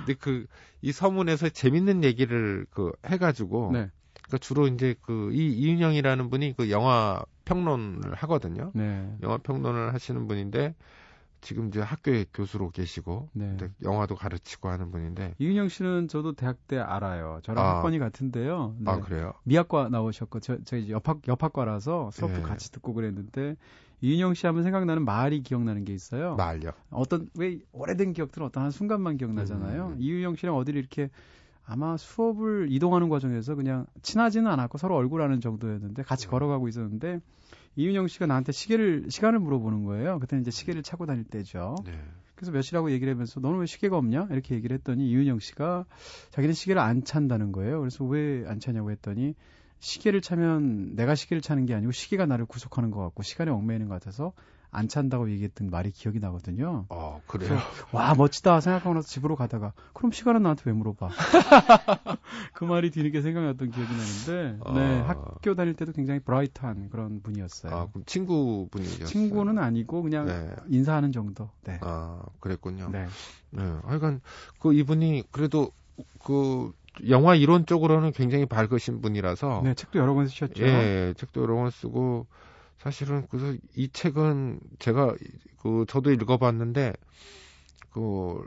근데 0.05 0.15
그 0.15 0.47
이 0.87 0.93
서문에서 0.93 1.49
재밌는 1.49 2.05
얘기를 2.05 2.65
그 2.71 2.93
해가지고 3.07 3.71
네. 3.73 3.91
그러니까 4.27 4.39
주로 4.39 4.67
이제 4.67 4.95
그 5.03 5.31
이 5.33 5.49
이윤영이라는 5.53 6.31
분이 6.31 6.55
그 6.57 6.71
영화 6.71 7.23
평론을 7.45 8.15
하거든요. 8.15 8.71
네. 8.75 9.17
영화 9.23 9.39
평론을 9.39 9.95
하시는 9.95 10.27
분인데 10.27 10.75
지금 11.41 11.69
이제 11.69 11.81
학교에 11.81 12.25
교수로 12.35 12.71
계시고 12.71 13.29
네. 13.33 13.47
근데 13.47 13.71
영화도 13.83 14.17
가르치고 14.17 14.69
하는 14.69 14.91
분인데 14.91 15.35
이윤영 15.39 15.69
씨는 15.69 16.09
저도 16.09 16.33
대학 16.33 16.67
때 16.67 16.79
알아요. 16.79 17.41
저랑 17.45 17.65
아. 17.65 17.77
학번이 17.77 17.99
같은데요. 17.99 18.75
네. 18.79 18.91
아 18.91 19.01
그래요? 19.01 19.33
미학과 19.45 19.89
나오셨고 19.89 20.41
저, 20.41 20.59
저 20.65 20.77
이제 20.77 20.93
옆학 20.93 21.21
옆학과라서 21.29 22.11
수업도 22.13 22.39
예. 22.39 22.43
같이 22.43 22.73
듣고 22.73 22.95
그랬는데 22.95 23.57
이윤영 24.01 24.35
씨 24.35 24.47
하면 24.47 24.63
생각나는 24.63 25.05
말이 25.05 25.43
기억나는 25.43 25.85
게 25.85 25.95
있어요. 25.95 26.35
말요. 26.37 26.71
어떤 26.91 27.29
왜 27.35 27.59
오래된 27.73 28.13
기억들은 28.13 28.47
어떤 28.47 28.65
한 28.65 28.71
순간만 28.71 29.17
기억나잖아요. 29.17 29.87
음. 29.89 29.97
이윤영 30.01 30.37
씨랑 30.37 30.57
어디를 30.57 30.81
이렇게 30.81 31.11
아마 31.67 31.97
수업을 31.97 32.69
이동하는 32.71 33.09
과정에서 33.09 33.55
그냥 33.57 33.87
친하지는 34.03 34.51
않았고 34.51 34.79
서로 34.79 34.95
얼굴 34.95 35.23
아는 35.23 35.41
정도였는데 35.41 36.03
같이 36.05 36.29
음. 36.29 36.31
걸어가고 36.31 36.69
있었는데 36.69 37.21
이윤영 37.75 38.07
씨가 38.07 38.27
나한테 38.27 38.53
시계를 38.53 39.07
시간을 39.11 39.41
물어보는 39.41 39.85
거예요. 39.85 40.19
그때는 40.21 40.43
이제 40.43 40.51
시계를 40.51 40.83
차고 40.83 41.07
다닐 41.07 41.25
때죠. 41.25 41.75
네. 41.85 41.93
그래서 42.37 42.53
몇 42.53 42.63
시라고 42.63 42.91
얘기를 42.91 43.13
하면서 43.13 43.41
너는 43.41 43.59
왜 43.59 43.67
시계가 43.67 43.97
없냐? 43.97 44.29
이렇게 44.31 44.55
얘기를 44.55 44.77
했더니 44.77 45.09
이윤영 45.11 45.41
씨가 45.41 45.87
자기는 46.31 46.55
시계를 46.55 46.81
안 46.81 47.03
찬다는 47.03 47.53
거예요. 47.53 47.81
그래서 47.81 48.05
왜 48.05 48.45
안 48.47 48.61
차냐고 48.61 48.91
했더니 48.91 49.35
시계를 49.81 50.21
차면 50.21 50.95
내가 50.95 51.15
시계를 51.15 51.41
차는 51.41 51.67
게 51.67 51.75
아니고 51.75 51.93
시계가 51.93 52.27
나를 52.27 52.47
구속하는 52.47 52.91
것 52.91 53.01
같고 53.03 53.23
시간에 53.23 53.51
얽매이는 53.51 53.89
것 53.89 53.95
같아서 53.95 54.33
안 54.71 54.89
찬다고 54.89 55.31
얘기했던 55.31 55.71
말이 55.71 55.91
기억이 55.91 56.19
나거든요. 56.19 56.87
어 56.89 57.21
그래요. 57.27 57.59
와 57.93 58.15
멋지다 58.15 58.61
생각하고 58.61 58.95
나서 58.95 59.09
집으로 59.09 59.37
가다가 59.37 59.73
그럼 59.93 60.13
시간은 60.13 60.43
나한테 60.43 60.63
왜 60.67 60.73
물어봐? 60.73 61.09
그 62.55 62.65
말이 62.65 62.91
뒤늦게 62.91 63.23
생각났던 63.23 63.71
기억이 63.71 63.91
나는데 63.91 64.59
어. 64.65 64.73
네 64.75 65.01
학교 65.01 65.55
다닐 65.55 65.75
때도 65.75 65.93
굉장히 65.93 66.21
브라이트한 66.21 66.91
그런 66.91 67.23
분이었어요. 67.23 67.75
아 67.75 67.89
그럼 67.89 68.05
친구분이셨어요? 68.07 69.07
친구는 69.07 69.59
아니고 69.59 70.03
그냥 70.03 70.27
네. 70.27 70.51
인사하는 70.69 71.13
정도. 71.13 71.51
네. 71.65 71.79
아 71.83 72.23
그랬군요. 72.41 72.89
네. 72.91 73.07
네. 73.51 73.63
하여간 73.85 74.21
그 74.59 74.75
이분이 74.75 75.25
그래도 75.31 75.71
그 76.25 76.73
영화 77.09 77.35
이론 77.35 77.67
쪽으로는 77.67 78.13
굉장히 78.13 78.47
밝으신 78.47 79.01
분이라서 79.01 79.61
네, 79.65 79.75
책도 79.75 79.99
여러 79.99 80.15
권 80.15 80.27
쓰셨죠. 80.29 80.65
예, 80.65 81.15
책도 81.17 81.43
여러 81.43 81.55
권 81.55 81.71
쓰고 81.71 82.27
사실은 82.87 83.27
그래서 83.29 83.59
이 83.75 83.89
책은 83.91 84.61
제가 84.79 85.17
그 85.61 85.87
저도 85.89 86.13
읽어봤는데 86.13 86.93
그 87.91 88.47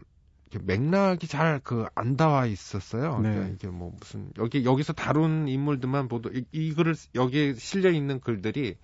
맥락이 0.62 1.28
잘 1.28 1.60
그안 1.60 2.16
나와 2.16 2.46
있었어요. 2.46 3.20
네. 3.20 3.34
그러니까 3.34 3.54
이게 3.54 3.68
뭐 3.68 3.92
무슨 4.00 4.32
여기 4.38 4.64
여기서 4.64 4.94
다룬 4.94 5.50
인물들만 5.50 6.08
보도 6.08 6.30
이, 6.30 6.46
이 6.54 6.74
글을 6.74 6.96
여기에 7.16 7.56
실려 7.56 7.92
있는 7.92 8.22
글들이 8.22 8.78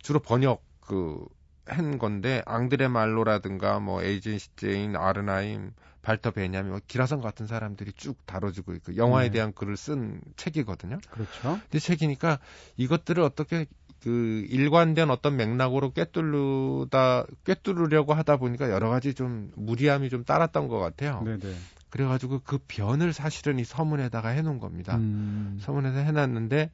주로 0.00 0.18
번역 0.18 0.62
그 0.80 1.26
한 1.64 1.98
건데 1.98 2.42
앙드레 2.46 2.88
말로라든가 2.88 3.78
뭐 3.78 4.02
에이젠슈타인 4.02 4.96
아른하임 4.96 5.72
발터 6.02 6.32
베냐민 6.32 6.72
뭐 6.72 6.80
기라성 6.86 7.20
같은 7.20 7.46
사람들이 7.46 7.92
쭉 7.92 8.18
다뤄지고 8.26 8.74
있고 8.74 8.96
영화에 8.96 9.26
네. 9.26 9.34
대한 9.34 9.52
글을 9.52 9.76
쓴 9.76 10.20
책이거든요. 10.36 10.98
그렇죠. 11.10 11.60
근데 11.62 11.78
책이니까 11.78 12.40
이것들을 12.76 13.22
어떻게 13.22 13.66
그 14.02 14.44
일관된 14.48 15.10
어떤 15.10 15.36
맥락으로 15.36 15.92
꿰뚫르다 15.92 17.24
꿰뚫으려고 17.44 18.14
하다 18.14 18.36
보니까 18.36 18.70
여러 18.70 18.90
가지 18.90 19.14
좀 19.14 19.52
무리함이 19.54 20.10
좀 20.10 20.24
따랐던 20.24 20.66
것 20.66 20.78
같아요. 20.80 21.22
네, 21.24 21.38
네. 21.38 21.54
그래가지고 21.88 22.40
그 22.44 22.58
변을 22.66 23.12
사실은 23.12 23.58
이 23.58 23.64
서문에다가 23.64 24.30
해놓은 24.30 24.58
겁니다. 24.58 24.96
음, 24.96 25.58
서문에서 25.60 25.98
해놨는데 25.98 26.70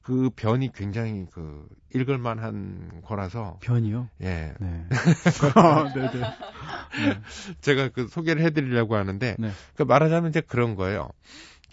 그 0.00 0.30
변이 0.34 0.72
굉장히 0.72 1.26
그 1.30 1.68
읽을만한 1.94 3.02
거라서 3.04 3.58
변이요. 3.60 4.08
예 4.22 4.52
네. 4.58 4.86
네, 4.88 6.10
네. 6.10 7.20
제가 7.60 7.90
그 7.90 8.08
소개를 8.08 8.42
해드리려고 8.42 8.96
하는데 8.96 9.36
네. 9.38 9.50
그 9.76 9.84
말하자면 9.84 10.30
이제 10.30 10.40
그런 10.40 10.74
거예요. 10.74 11.10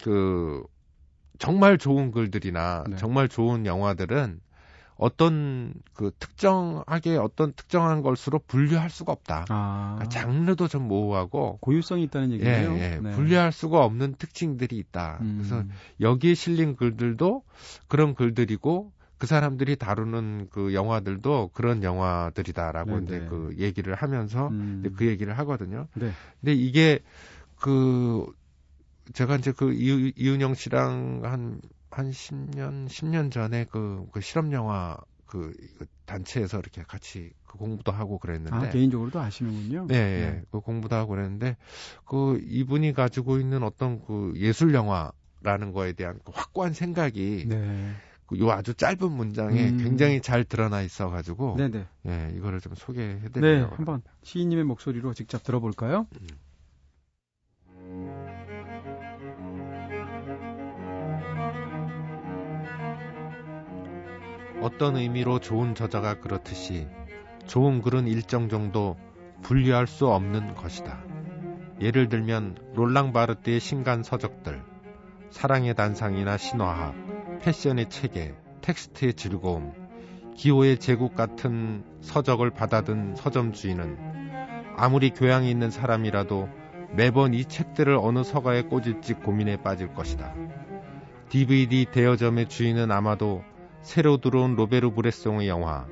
그 0.04 0.63
정말 1.39 1.80
좋은 1.80 2.12
글들이나 2.12 2.84
네. 2.89 2.95
정말 2.98 3.28
좋은 3.28 3.65
영화들은 3.65 4.41
어떤 5.00 5.74
그 5.94 6.12
특정하게 6.20 7.16
어떤 7.16 7.54
특정한 7.54 8.02
것으로 8.02 8.40
분류할 8.40 8.90
수가 8.90 9.14
없다. 9.14 9.46
아, 9.48 9.96
그러니까 9.96 10.10
장르도 10.10 10.68
좀 10.68 10.88
모호하고 10.88 11.58
고유성이 11.62 12.04
있다는 12.04 12.32
예, 12.32 12.36
얘기네요. 12.36 12.76
예, 12.78 13.00
네. 13.02 13.12
분류할 13.12 13.52
수가 13.54 13.84
없는 13.84 14.16
특징들이 14.16 14.78
있다. 14.78 15.20
음, 15.22 15.38
그래서 15.38 15.64
여기에 16.02 16.36
실린 16.36 16.76
글들도 16.76 17.44
그런 17.88 18.14
글들이고 18.14 18.92
그 19.18 19.26
사람들이 19.26 19.78
다루는 19.78 20.48
그 20.52 20.74
영화들도 20.74 21.52
그런 21.54 21.82
영화들이다라고 21.82 23.00
네네. 23.00 23.06
이제 23.06 23.26
그 23.30 23.54
얘기를 23.58 23.96
하면서 23.96 24.50
음, 24.50 24.84
그 24.98 25.08
얘기를 25.08 25.38
하거든요. 25.40 25.88
네. 25.94 26.12
근데 26.42 26.54
이게 26.54 27.00
그 27.56 28.26
제가 29.14 29.38
이제 29.38 29.52
그 29.52 29.74
이윤영 29.74 30.56
씨랑 30.56 31.22
한, 31.24 31.62
한 31.91 32.12
10년, 32.12 32.88
10년 32.88 33.32
전에 33.32 33.65
그, 33.65 34.06
그 34.12 34.21
실험 34.21 34.52
영화 34.54 34.97
그, 35.25 35.54
그 35.78 35.86
단체에서 36.06 36.58
이렇게 36.60 36.84
같이 36.84 37.32
그 37.45 37.58
공부도 37.58 37.91
하고 37.91 38.17
그랬는데. 38.17 38.56
아, 38.56 38.69
개인적으로도 38.69 39.19
아시는군요. 39.19 39.86
네, 39.88 39.95
예. 39.95 40.41
그 40.52 40.60
공부도 40.60 40.95
하고 40.95 41.12
그랬는데 41.12 41.56
그 42.06 42.39
이분이 42.43 42.93
가지고 42.93 43.38
있는 43.38 43.63
어떤 43.63 44.04
그 44.04 44.34
예술 44.38 44.73
영화라는 44.73 45.71
거에 45.71 45.93
대한 45.93 46.19
그 46.25 46.32
확고한 46.34 46.73
생각이 46.73 47.45
네. 47.47 47.91
그요 48.25 48.52
아주 48.52 48.75
짧은 48.75 49.12
문장에 49.12 49.71
음. 49.71 49.78
굉장히 49.80 50.21
잘 50.21 50.43
드러나 50.43 50.82
있어 50.82 51.10
가지고 51.10 51.56
네, 51.58 51.67
네. 51.69 51.88
예, 52.08 52.32
이거를 52.36 52.60
좀 52.60 52.73
소개해 52.75 53.19
네, 53.21 53.30
드리려고 53.30 53.75
한번 53.75 54.02
시인님의 54.23 54.63
목소리로 54.65 55.13
직접 55.13 55.43
들어볼까요? 55.43 56.08
어떤 64.62 64.98
의미로 64.98 65.39
좋은 65.39 65.74
저자가 65.74 66.19
그렇듯이 66.19 66.88
좋은 67.48 67.82
글은 67.82 68.08
일정 68.08 68.50
정도 68.50 68.98
분류할 69.41 69.88
수 69.88 70.08
없는 70.08 70.56
것이다. 70.56 71.02
예를 71.82 72.10
들면 72.10 72.58
롤랑 72.76 73.13
바르트의 73.13 73.60
신간 73.60 74.04
서적들, 74.04 74.62
사랑의 75.30 75.76
단상이나 75.76 76.38
신화학, 76.38 77.39
패션의 77.41 77.89
체계, 77.89 78.36
텍스트의 78.62 79.13
즐거움, 79.13 79.74
기호의 80.36 80.78
제국 80.80 81.15
같은 81.15 81.84
서적을 82.02 82.50
받아든 82.52 83.15
서점 83.15 83.54
주인은 83.54 83.98
아무리 84.76 85.10
교양이 85.10 85.50
있는 85.50 85.72
사람이라도 85.72 86.50
매번 86.95 87.34
이 87.34 87.45
책들을 87.45 87.98
어느 88.00 88.24
서가에 88.24 88.63
꽂을지 88.63 89.13
고민에 89.13 89.58
빠질 89.58 89.93
것이다. 89.93 90.34
DVD 91.30 91.86
대여점의 91.91 92.50
주인은 92.50 92.91
아마도 92.91 93.43
새로 93.82 94.18
들어온 94.18 94.56
로베르 94.56 94.92
브레송의 94.92 95.48
영화, 95.48 95.88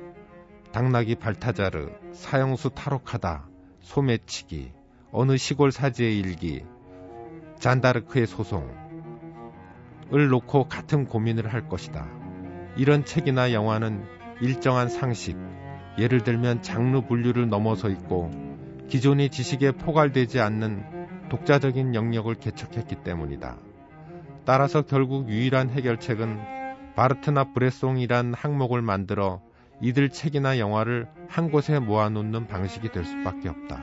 당나귀 0.72 1.16
발타자르, 1.16 1.90
사형수 2.12 2.70
탈옥하다, 2.70 3.48
소매치기, 3.80 4.72
어느 5.10 5.36
시골 5.36 5.72
사지의 5.72 6.18
일기, 6.18 6.64
잔다르크의 7.58 8.26
소송을 8.26 8.68
놓고 10.30 10.68
같은 10.68 11.06
고민을 11.06 11.52
할 11.52 11.66
것이다. 11.68 12.06
이런 12.76 13.04
책이나 13.04 13.52
영화는 13.52 14.04
일정한 14.42 14.88
상식, 14.88 15.36
예를 15.98 16.22
들면 16.22 16.62
장르 16.62 17.00
분류를 17.00 17.48
넘어서 17.48 17.88
있고 17.88 18.30
기존의 18.88 19.30
지식에 19.30 19.72
포괄되지 19.72 20.40
않는 20.40 21.28
독자적인 21.30 21.94
영역을 21.94 22.34
개척했기 22.36 22.96
때문이다. 23.02 23.56
따라서 24.44 24.82
결국 24.82 25.28
유일한 25.28 25.70
해결책은 25.70 26.57
바르트나 26.98 27.52
브레송이란 27.52 28.34
항목을 28.34 28.82
만들어 28.82 29.40
이들 29.80 30.08
책이나 30.08 30.58
영화를 30.58 31.06
한 31.28 31.52
곳에 31.52 31.78
모아놓는 31.78 32.48
방식이 32.48 32.90
될 32.90 33.04
수밖에 33.04 33.48
없다. 33.48 33.80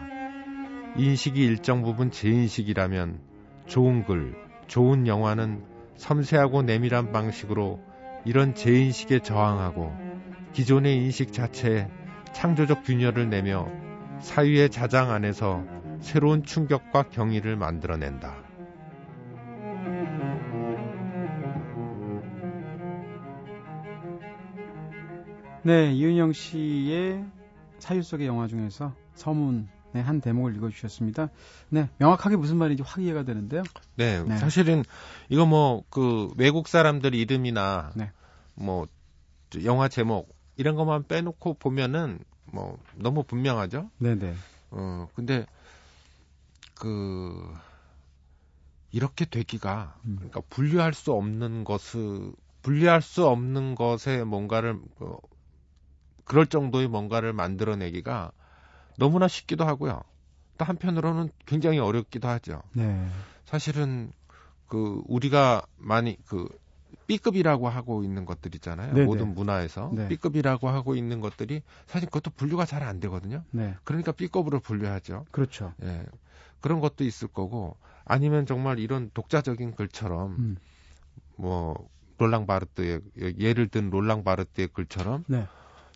인식이 0.97 1.41
일정 1.41 1.81
부분 1.81 2.11
재인식이라면 2.11 3.21
좋은 3.67 4.03
글, 4.03 4.35
좋은 4.67 5.07
영화는 5.07 5.63
섬세하고 5.95 6.63
내밀한 6.63 7.13
방식으로 7.13 7.79
이런 8.25 8.53
재인식에 8.53 9.19
저항하고 9.19 9.95
기존의 10.51 10.97
인식 10.97 11.31
자체에 11.31 11.87
창조적 12.33 12.83
균열을 12.83 13.29
내며 13.29 13.69
사유의 14.19 14.71
자장 14.71 15.11
안에서 15.11 15.63
새로운 16.01 16.43
충격과 16.43 17.03
경의를 17.03 17.55
만들어낸다. 17.55 18.44
네, 25.65 25.91
이은영 25.93 26.31
씨의 26.31 27.25
사유 27.79 28.03
속의 28.03 28.27
영화 28.27 28.45
중에서 28.45 28.93
서문의 29.15 29.65
한 29.95 30.21
대목을 30.21 30.55
읽어주셨습니다. 30.57 31.29
네, 31.69 31.89
명확하게 31.97 32.35
무슨 32.35 32.57
말인지 32.57 32.83
확 32.85 33.01
이해가 33.01 33.23
되는데요. 33.23 33.63
네, 33.95 34.21
네. 34.21 34.37
사실은 34.37 34.83
이거 35.27 35.47
뭐 35.47 35.81
그 35.89 36.31
외국 36.37 36.67
사람들 36.67 37.15
이름이나 37.15 37.93
네. 37.95 38.11
뭐 38.53 38.85
영화 39.63 39.87
제목 39.87 40.35
이런 40.55 40.75
것만 40.75 41.07
빼놓고 41.07 41.55
보면은 41.55 42.19
뭐 42.45 42.77
너무 42.93 43.23
분명하죠. 43.23 43.89
네네. 43.97 44.35
어 44.69 45.07
근데 45.15 45.47
그 46.75 47.51
이렇게 48.91 49.25
되기가 49.25 49.95
음. 50.05 50.17
그러니까 50.17 50.41
분류할 50.47 50.93
수 50.93 51.11
없는 51.11 51.63
것을 51.63 52.33
분류할 52.61 53.01
수 53.01 53.25
없는 53.25 53.73
것에 53.73 54.23
뭔가를 54.23 54.79
어, 54.99 55.17
그럴 56.25 56.45
정도의 56.47 56.87
뭔가를 56.87 57.33
만들어내기가 57.33 58.31
너무나 58.97 59.27
쉽기도 59.27 59.65
하고요. 59.65 60.01
또 60.57 60.65
한편으로는 60.65 61.29
굉장히 61.45 61.79
어렵기도 61.79 62.27
하죠. 62.27 62.61
네. 62.73 63.07
사실은 63.45 64.11
그 64.67 65.01
우리가 65.05 65.63
많이 65.77 66.17
그 66.27 66.47
B급이라고 67.07 67.69
하고 67.69 68.03
있는 68.03 68.25
것들 68.25 68.55
있잖아요. 68.55 68.93
네네. 68.93 69.05
모든 69.05 69.33
문화에서 69.35 69.91
네. 69.93 70.07
B급이라고 70.07 70.69
하고 70.69 70.95
있는 70.95 71.21
것들이 71.21 71.61
사실 71.85 72.07
그것도 72.07 72.31
분류가 72.35 72.65
잘 72.65 72.83
안 72.83 72.99
되거든요. 72.99 73.43
네. 73.51 73.75
그러니까 73.83 74.11
B급으로 74.11 74.59
분류하죠. 74.59 75.25
그렇죠. 75.31 75.73
예. 75.83 76.05
그런 76.61 76.79
것도 76.79 77.03
있을 77.03 77.27
거고 77.27 77.77
아니면 78.05 78.45
정말 78.45 78.79
이런 78.79 79.11
독자적인 79.13 79.75
글처럼 79.75 80.35
음. 80.39 80.57
뭐 81.37 81.75
롤랑 82.17 82.47
바르트의 82.47 83.01
예를 83.39 83.67
든 83.67 83.89
롤랑 83.89 84.23
바르트의 84.23 84.69
글처럼 84.69 85.25
네. 85.27 85.45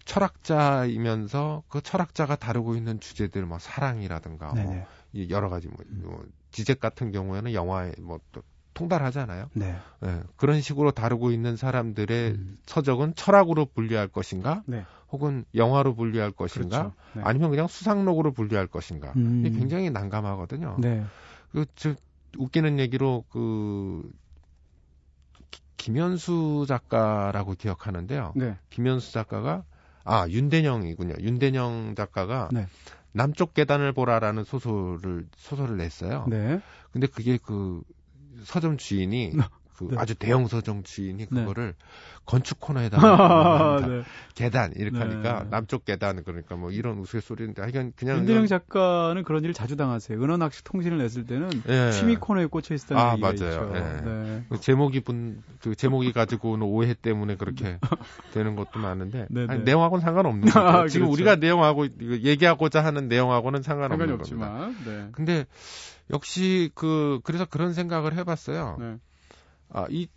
철학자이면서 0.10 1.64
그 1.70 1.82
철학자가 1.82 2.36
다루고 2.36 2.76
있는 2.76 3.00
주제들 3.00 3.46
뭐 3.46 3.60
사랑이라든가 3.60 4.54
뭐 4.54 4.86
여러 5.30 5.50
가지 5.50 5.68
뭐, 5.68 5.78
뭐 5.88 6.26
지적 6.52 6.80
같은 6.80 7.12
경우에는 7.12 7.54
영화에 7.54 7.94
뭐 8.02 8.20
또 8.32 8.42
통달하잖아요. 8.80 9.50
네. 9.54 9.76
예, 10.06 10.24
그런 10.38 10.62
식으로 10.62 10.92
다루고 10.92 11.32
있는 11.32 11.58
사람들의 11.58 12.32
음. 12.32 12.58
서적은 12.66 13.14
철학으로 13.16 13.66
분류할 13.66 14.08
것인가, 14.08 14.64
네. 14.68 14.86
혹은 15.12 15.44
영화로 15.54 15.96
분류할 15.96 16.32
것인가, 16.32 16.84
그렇죠. 16.84 16.96
네. 17.14 17.22
아니면 17.26 17.50
그냥 17.50 17.68
수상록으로 17.68 18.32
분류할 18.32 18.68
것인가. 18.68 19.12
음. 19.18 19.44
이게 19.46 19.58
굉장히 19.58 19.90
난감하거든요. 19.90 20.78
네. 20.80 21.04
그, 21.52 21.66
저, 21.76 21.94
웃기는 22.38 22.80
얘기로 22.80 23.26
그 23.30 24.10
기- 25.52 25.62
김현수 25.76 26.66
작가라고 26.68 27.56
기억하는데요. 27.56 28.32
네. 28.38 28.56
김현수 28.70 29.12
작가가 29.12 29.66
아 30.10 30.28
윤대영이군요. 30.28 31.16
윤대영 31.20 31.94
작가가 31.96 32.50
네. 32.52 32.66
남쪽 33.12 33.54
계단을 33.54 33.94
보라라는 33.94 34.44
소설을 34.44 35.28
소설을 35.36 35.78
냈어요. 35.78 36.26
네. 36.28 36.60
근데 36.92 37.06
그게 37.06 37.38
그 37.38 37.82
서점 38.44 38.78
주인이 38.78 39.34
그 39.80 39.88
네. 39.92 39.96
아주 39.98 40.14
대형 40.16 40.48
서점 40.48 40.84
주인이 40.84 41.26
네. 41.30 41.40
그거를 41.40 41.74
건축 42.26 42.60
코너에다가 42.60 43.80
네. 43.88 44.04
계단 44.36 44.74
이렇게 44.76 45.00
네. 45.00 45.06
하니까 45.06 45.46
남쪽 45.50 45.86
계단 45.86 46.24
그러니까 46.24 46.56
뭐 46.56 46.70
이런 46.72 46.98
우스갯소리인데 47.00 47.62
하여간 47.62 47.94
그냥 47.96 48.18
윤대영 48.20 48.48
작가는 48.48 49.24
그런 49.24 49.44
일을 49.44 49.54
자주 49.54 49.78
당하세요. 49.78 50.22
은원학식 50.22 50.64
통신을 50.66 50.98
냈을 50.98 51.26
때는 51.26 51.50
예. 51.70 51.92
취미 51.92 52.16
코너에 52.18 52.46
꽂혀 52.48 52.76
있었다는 52.76 53.02
아, 53.02 53.12
얘기가 53.14 53.28
맞아요. 53.28 53.68
있죠. 53.68 53.72
예. 53.76 54.02
네. 54.06 54.44
그 54.50 54.60
제목이 54.60 55.00
분, 55.00 55.42
그 55.62 55.76
제목이 55.76 56.12
가지고 56.12 56.52
오는 56.52 56.68
오해 56.68 56.94
때문에 56.94 57.36
그렇게 57.36 57.80
되는 58.34 58.56
것도 58.56 58.80
많은데 58.80 59.28
네, 59.30 59.46
아니, 59.48 59.60
네. 59.60 59.64
내용하고는 59.66 60.02
상관없는 60.02 60.42
거죠. 60.52 60.60
아, 60.60 60.88
지금 60.88 61.08
그렇죠. 61.08 61.14
우리가 61.14 61.36
내용하고 61.38 61.88
얘기하고자 62.02 62.84
하는 62.84 63.08
내용하고는 63.08 63.62
상관없는 63.62 64.08
상관이 64.08 64.30
겁니다. 64.30 64.66
없지만. 64.66 64.76
네. 64.86 65.10
근데 65.14 65.46
역시 66.12 66.72
그 66.76 67.20
그래서 67.24 67.46
그런 67.46 67.74
생각을 67.74 68.16
해봤어요. 68.18 68.78
네. 68.80 68.98
아, 69.70 69.86
이 69.90 70.08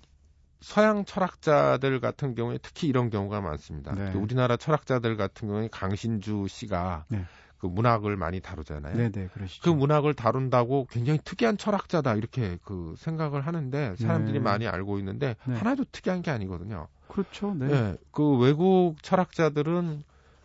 서양 0.60 1.04
철학자들 1.04 2.00
같은 2.00 2.34
경우에 2.34 2.58
특히 2.62 2.86
이런 2.86 3.10
경우가 3.10 3.40
많습니다. 3.40 3.94
네. 3.94 4.12
그 4.12 4.18
우리나라 4.18 4.56
철학자들 4.56 5.16
같은 5.16 5.48
경우에 5.48 5.68
강신주 5.70 6.46
씨가 6.48 7.04
네. 7.08 7.24
그 7.58 7.66
문학을 7.66 8.16
많이 8.16 8.40
다루잖아요. 8.40 8.96
네, 8.96 9.10
네. 9.10 9.28
그 9.62 9.68
문학을 9.68 10.14
다룬다고 10.14 10.86
굉장히 10.90 11.20
특이한 11.24 11.56
철학자다 11.58 12.14
이렇게 12.14 12.58
그 12.64 12.94
생각을 12.98 13.46
하는데 13.46 13.94
사람들이 13.96 14.38
네. 14.38 14.40
많이 14.40 14.66
알고 14.66 14.98
있는데 14.98 15.36
네. 15.46 15.54
하나도 15.54 15.84
특이한 15.92 16.22
게 16.22 16.30
아니거든요. 16.30 16.88
그렇죠. 17.08 17.54
네. 17.54 17.70
예, 17.70 17.96
그 18.10 18.36
외국 18.38 18.96
철학자들은 19.02 20.02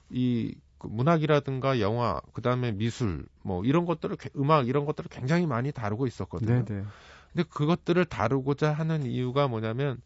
이그 0.10 0.88
문학이라든가 0.88 1.80
영화, 1.80 2.22
그 2.34 2.41
다음에 2.41 2.72
미술, 2.72 3.26
뭐 3.41 3.63
이런 3.65 3.86
것들을 3.86 4.15
개- 4.17 4.30
음악 4.38 4.67
이런 4.67 4.86
것들을 4.86 5.10
굉장히 5.10 5.46
많이 5.46 5.72
다루고 5.72 6.08
있었거든요. 6.08 6.65
네, 6.65 6.65
네. 6.65 6.84
근데 7.38 7.47
그것들을 7.50 8.04
다루고자 8.06 8.73
하는 8.73 9.06
이유가 9.06 9.47
뭐냐면 9.47 10.02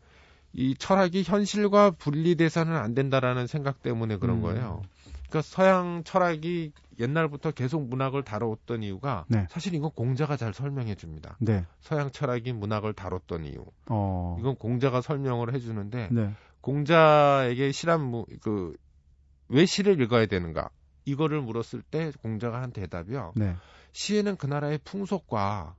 이 0.52 0.76
철학이 0.76 1.24
현실과 1.24 1.92
분리돼서는 1.92 2.76
안 2.76 2.94
된다라는 2.94 3.48
생각 3.48 3.82
때문에 3.82 4.18
그런 4.18 4.38
음. 4.38 4.42
거예요. 4.42 4.82
그러니까 5.30 5.42
서양 5.42 6.04
철학이 6.04 6.74
옛날부터 7.00 7.52
계속 7.52 7.88
문학을 7.88 8.24
다뤄왔던 8.24 8.84
이유가 8.84 9.24
네. 9.30 9.48
사실 9.50 9.74
이건 9.74 9.92
공자가 9.92 10.36
잘 10.36 10.54
설명해 10.54 10.96
줍니다. 10.96 11.38
네. 11.40 11.66
서양 11.80 12.12
철학이 12.12 12.52
문학을 12.52 12.92
다뤘던 12.92 13.46
이유. 13.46 13.64
어. 13.88 14.36
이건 14.38 14.58
공자가 14.58 15.00
설명을 15.00 15.54
해 15.54 15.60
주는데 15.60 16.10
네. 16.12 16.34
공자에게 16.60 17.72
시란 17.72 18.12
그왜 18.42 19.66
시를 19.66 20.02
읽어야 20.02 20.26
되는가 20.26 20.70
이거를 21.06 21.42
물었을 21.42 21.82
때 21.82 22.12
공자가 22.22 22.62
한 22.62 22.72
대답이요. 22.72 23.32
네. 23.38 23.56
시에는 23.94 24.36
그 24.36 24.48
나라의 24.48 24.80
풍속과 24.84 25.76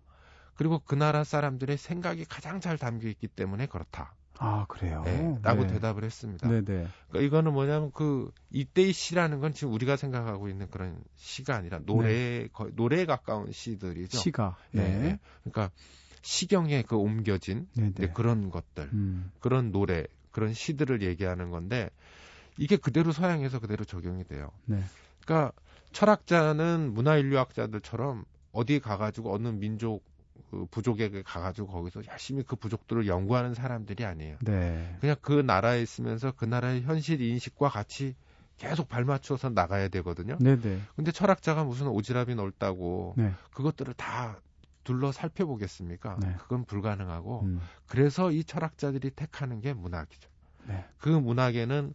그리고 0.62 0.78
그 0.78 0.94
나라 0.94 1.24
사람들의 1.24 1.76
생각이 1.76 2.24
가장 2.24 2.60
잘 2.60 2.78
담겨 2.78 3.08
있기 3.08 3.26
때문에 3.26 3.66
그렇다. 3.66 4.14
아, 4.38 4.64
그래요. 4.68 5.02
예, 5.08 5.36
라고 5.42 5.62
네. 5.62 5.72
대답을 5.72 6.04
했습니다. 6.04 6.48
네, 6.48 6.62
네. 6.62 6.86
그러니까 7.08 7.26
이거는 7.26 7.52
뭐냐면 7.52 7.90
그 7.92 8.30
이때의 8.52 8.92
시라는 8.92 9.40
건 9.40 9.54
지금 9.54 9.72
우리가 9.72 9.96
생각하고 9.96 10.48
있는 10.48 10.70
그런 10.70 11.02
시가 11.16 11.56
아니라 11.56 11.80
노래 11.84 12.46
거의 12.52 12.70
노래에 12.76 13.06
가까운 13.06 13.50
시들이죠. 13.50 14.16
시가. 14.16 14.56
예, 14.74 14.78
네. 14.78 15.04
예. 15.04 15.18
그러니까 15.42 15.74
시경에 16.22 16.82
그 16.82 16.94
옮겨진 16.94 17.66
네, 17.74 17.90
네. 17.92 18.12
그런 18.12 18.48
것들, 18.50 18.88
음. 18.92 19.32
그런 19.40 19.72
노래, 19.72 20.06
그런 20.30 20.54
시들을 20.54 21.02
얘기하는 21.02 21.50
건데 21.50 21.90
이게 22.56 22.76
그대로 22.76 23.10
서양에서 23.10 23.58
그대로 23.58 23.84
적용이 23.84 24.22
돼요. 24.22 24.52
네. 24.66 24.80
그러니까 25.24 25.50
철학자는 25.90 26.94
문화인류학자들처럼 26.94 28.24
어디 28.52 28.78
가가지고 28.78 29.34
어느 29.34 29.48
민족 29.48 30.04
그 30.50 30.66
부족에게 30.70 31.22
가가지고 31.22 31.68
거기서 31.68 32.02
열심히 32.08 32.42
그 32.42 32.56
부족들을 32.56 33.06
연구하는 33.06 33.54
사람들이 33.54 34.04
아니에요. 34.04 34.36
네. 34.42 34.96
그냥 35.00 35.16
그 35.20 35.32
나라에 35.32 35.80
있으면서 35.82 36.32
그 36.32 36.44
나라의 36.44 36.82
현실 36.82 37.20
인식과 37.20 37.68
같이 37.68 38.14
계속 38.58 38.88
발맞춰서 38.88 39.50
나가야 39.50 39.88
되거든요. 39.88 40.36
네, 40.40 40.60
네. 40.60 40.80
근데 40.94 41.10
철학자가 41.10 41.64
무슨 41.64 41.86
오지랖이 41.86 42.34
넓다고 42.34 43.14
네. 43.16 43.32
그것들을 43.52 43.94
다 43.94 44.40
둘러 44.84 45.12
살펴보겠습니까? 45.12 46.18
네. 46.20 46.34
그건 46.38 46.64
불가능하고 46.64 47.42
음. 47.42 47.60
그래서 47.86 48.30
이 48.30 48.44
철학자들이 48.44 49.10
택하는 49.10 49.60
게 49.60 49.72
문학이죠. 49.72 50.28
네. 50.68 50.84
그 50.98 51.08
문학에는 51.08 51.94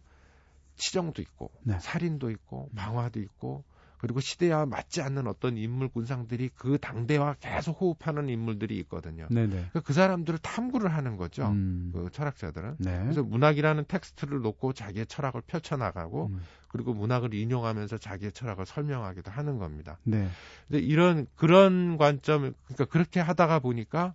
치정도 0.76 1.22
있고 1.22 1.50
네. 1.62 1.78
살인도 1.80 2.30
있고 2.30 2.70
방화도 2.74 3.20
있고 3.20 3.64
그리고 3.98 4.20
시대와 4.20 4.66
맞지 4.66 5.02
않는 5.02 5.26
어떤 5.26 5.56
인물 5.56 5.88
군상들이 5.88 6.50
그 6.54 6.78
당대와 6.78 7.34
계속 7.40 7.80
호흡하는 7.80 8.28
인물들이 8.28 8.78
있거든요. 8.78 9.26
네, 9.30 9.42
네. 9.42 9.48
그러니까 9.50 9.80
그 9.80 9.92
사람들을 9.92 10.38
탐구를 10.38 10.94
하는 10.94 11.16
거죠. 11.16 11.48
음. 11.48 11.90
그 11.92 12.08
철학자들은. 12.12 12.76
네. 12.78 13.02
그래서 13.02 13.22
문학이라는 13.24 13.84
텍스트를 13.88 14.40
놓고 14.40 14.72
자기의 14.72 15.06
철학을 15.06 15.42
펼쳐나가고 15.46 16.26
음. 16.26 16.40
그리고 16.68 16.94
문학을 16.94 17.34
인용하면서 17.34 17.98
자기의 17.98 18.32
철학을 18.32 18.66
설명하기도 18.66 19.30
하는 19.30 19.58
겁니다. 19.58 19.98
네. 20.04 20.28
근데 20.68 20.82
이런 20.82 21.26
그런 21.34 21.96
관점 21.98 22.54
그러니까 22.66 22.84
그렇게 22.84 23.20
하다가 23.20 23.58
보니까 23.58 24.14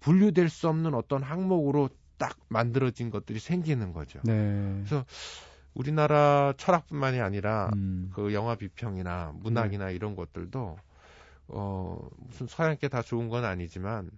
분류될 0.00 0.48
수 0.48 0.68
없는 0.68 0.94
어떤 0.94 1.22
항목으로 1.22 1.90
딱 2.16 2.36
만들어진 2.48 3.10
것들이 3.10 3.38
생기는 3.38 3.92
거죠. 3.92 4.20
네. 4.24 4.32
그래서 4.84 5.04
우리나라 5.74 6.52
철학뿐만이 6.56 7.20
아니라 7.20 7.70
음. 7.74 8.10
그 8.14 8.32
영화 8.34 8.54
비평이나 8.54 9.32
문학이나 9.36 9.86
네. 9.86 9.94
이런 9.94 10.16
것들도 10.16 10.78
어 11.48 12.08
무슨 12.18 12.46
서양께 12.46 12.88
다 12.88 13.02
좋은 13.02 13.28
건 13.28 13.44
아니지만 13.44 14.10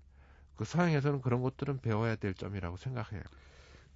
그 0.56 0.64
서양에서는 0.64 1.20
그런 1.20 1.42
것들은 1.42 1.80
배워야 1.80 2.16
될 2.16 2.34
점이라고 2.34 2.76
생각해요. 2.76 3.22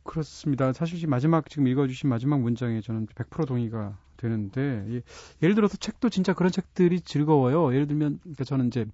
그렇습니다. 0.03 0.73
사실 0.73 0.99
지금 0.99 1.11
마지막 1.11 1.49
지금 1.49 1.67
읽어주신 1.67 2.09
마지막 2.09 2.41
문장에 2.41 2.81
저는 2.81 3.07
100% 3.07 3.47
동의가 3.47 3.99
되는데 4.17 4.85
이, 4.89 5.01
예를 5.43 5.55
들어서 5.55 5.77
책도 5.77 6.11
진짜 6.11 6.35
그런 6.35 6.53
책들이 6.53 7.01
즐거워요. 7.01 7.73
예를 7.75 7.87
들면 7.87 8.21
그러니까 8.21 8.45
저는 8.45 8.69
이제 8.69 8.87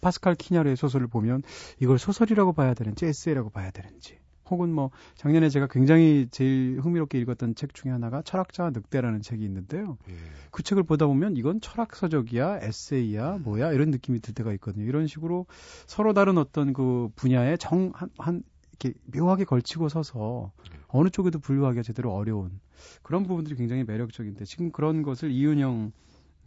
파스칼 0.00 0.34
키냐르의 0.34 0.76
소설을 0.76 1.06
보면 1.06 1.42
이걸 1.80 1.98
소설이라고 1.98 2.52
봐야 2.52 2.74
되는지 2.74 3.06
에세이라고 3.06 3.50
봐야 3.50 3.70
되는지 3.70 4.18
혹은 4.50 4.72
뭐 4.72 4.90
작년에 5.14 5.48
제가 5.48 5.66
굉장히 5.66 6.28
제일 6.30 6.78
흥미롭게 6.80 7.18
읽었던 7.20 7.54
책 7.54 7.74
중에 7.74 7.90
하나가 7.90 8.22
철학자와 8.22 8.70
늑대라는 8.70 9.22
책이 9.22 9.44
있는데요. 9.44 9.98
예. 10.08 10.14
그 10.50 10.62
책을 10.62 10.84
보다 10.84 11.06
보면 11.06 11.36
이건 11.36 11.60
철학 11.60 11.94
서적이야, 11.94 12.60
에세이야, 12.62 13.38
뭐야 13.38 13.72
이런 13.72 13.90
느낌이 13.90 14.20
들 14.20 14.34
때가 14.34 14.52
있거든요. 14.54 14.84
이런 14.84 15.06
식으로 15.06 15.46
서로 15.86 16.12
다른 16.12 16.38
어떤 16.38 16.72
그 16.72 17.08
분야에 17.16 17.56
정한 17.56 18.10
한 18.18 18.42
이렇게 18.78 18.98
묘하게 19.06 19.44
걸치고 19.44 19.88
서서 19.88 20.52
네. 20.70 20.78
어느 20.88 21.08
쪽에도 21.08 21.38
분류하기가 21.38 21.82
제대로 21.82 22.12
어려운 22.12 22.60
그런 23.02 23.22
부분들이 23.22 23.56
굉장히 23.56 23.84
매력적인데 23.84 24.44
지금 24.44 24.70
그런 24.70 25.02
것을 25.02 25.30
이윤영 25.30 25.92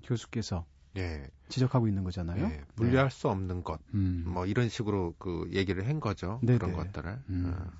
교수께서 0.03 0.65
예. 0.97 1.27
지적하고 1.49 1.87
있는 1.87 2.03
거잖아요. 2.03 2.45
예. 2.45 2.61
분류할 2.75 3.11
수 3.11 3.29
없는 3.29 3.63
것. 3.63 3.79
음. 3.93 4.23
뭐 4.27 4.45
이런 4.45 4.69
식으로 4.69 5.15
그 5.17 5.49
얘기를 5.53 5.87
한 5.87 5.99
거죠. 5.99 6.39
네네. 6.43 6.59
그런 6.59 6.73
것들을. 6.73 7.19
음. 7.29 7.53
어. 7.55 7.71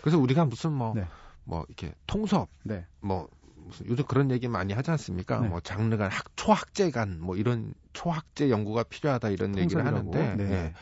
그래서 0.00 0.18
우리가 0.18 0.44
무슨 0.44 0.72
뭐, 0.72 0.92
네. 0.94 1.06
뭐 1.44 1.64
이렇게 1.68 1.92
통섭, 2.06 2.48
네. 2.62 2.86
뭐 3.00 3.28
무슨 3.54 3.86
요즘 3.86 4.04
그런 4.06 4.30
얘기 4.30 4.48
많이 4.48 4.72
하지 4.72 4.90
않습니까? 4.90 5.40
네. 5.40 5.48
뭐 5.48 5.60
장르간 5.60 6.10
학 6.10 6.24
초학제 6.36 6.90
간 6.90 7.18
뭐 7.20 7.36
이런 7.36 7.74
초학제 7.92 8.50
연구가 8.50 8.84
필요하다 8.84 9.30
이런 9.30 9.56
얘기를. 9.58 9.84
하는데 9.86 10.34
네. 10.36 10.44
예. 10.52 10.74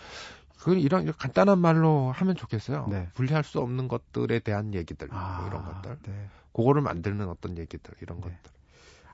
그 0.60 0.74
이런 0.74 1.12
간단한 1.12 1.58
말로 1.58 2.10
하면 2.12 2.34
좋겠어요. 2.34 2.88
네. 2.90 3.08
분리할 3.14 3.44
수 3.44 3.60
없는 3.60 3.88
것들에 3.88 4.40
대한 4.40 4.74
얘기들 4.74 5.08
아, 5.12 5.38
뭐 5.40 5.48
이런 5.48 5.64
것들. 5.64 5.98
네. 6.02 6.28
그거를 6.52 6.82
만드는 6.82 7.28
어떤 7.28 7.56
얘기들 7.58 7.94
이런 8.00 8.18
네. 8.20 8.22
것들. 8.24 8.50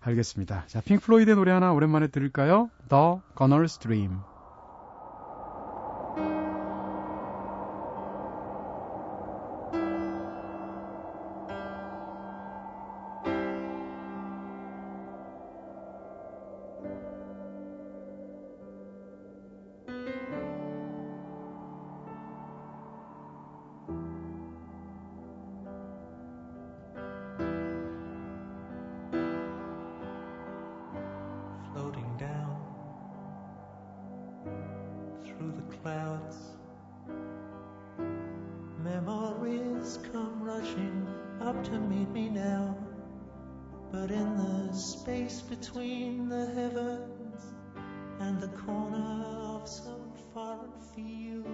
알겠습니다. 0.00 0.64
자, 0.66 0.80
핑크 0.82 1.04
플로이드의 1.06 1.36
노래 1.36 1.50
하나 1.52 1.72
오랜만에 1.72 2.08
들을까요? 2.08 2.70
The 2.88 3.20
Gunner's 3.36 3.80
Dream. 3.80 4.20
Between 45.48 46.28
the 46.28 46.46
heavens 46.54 47.54
and 48.20 48.40
the 48.40 48.48
corner 48.64 49.24
of 49.56 49.68
some 49.68 50.12
foreign 50.32 50.72
field. 50.94 51.48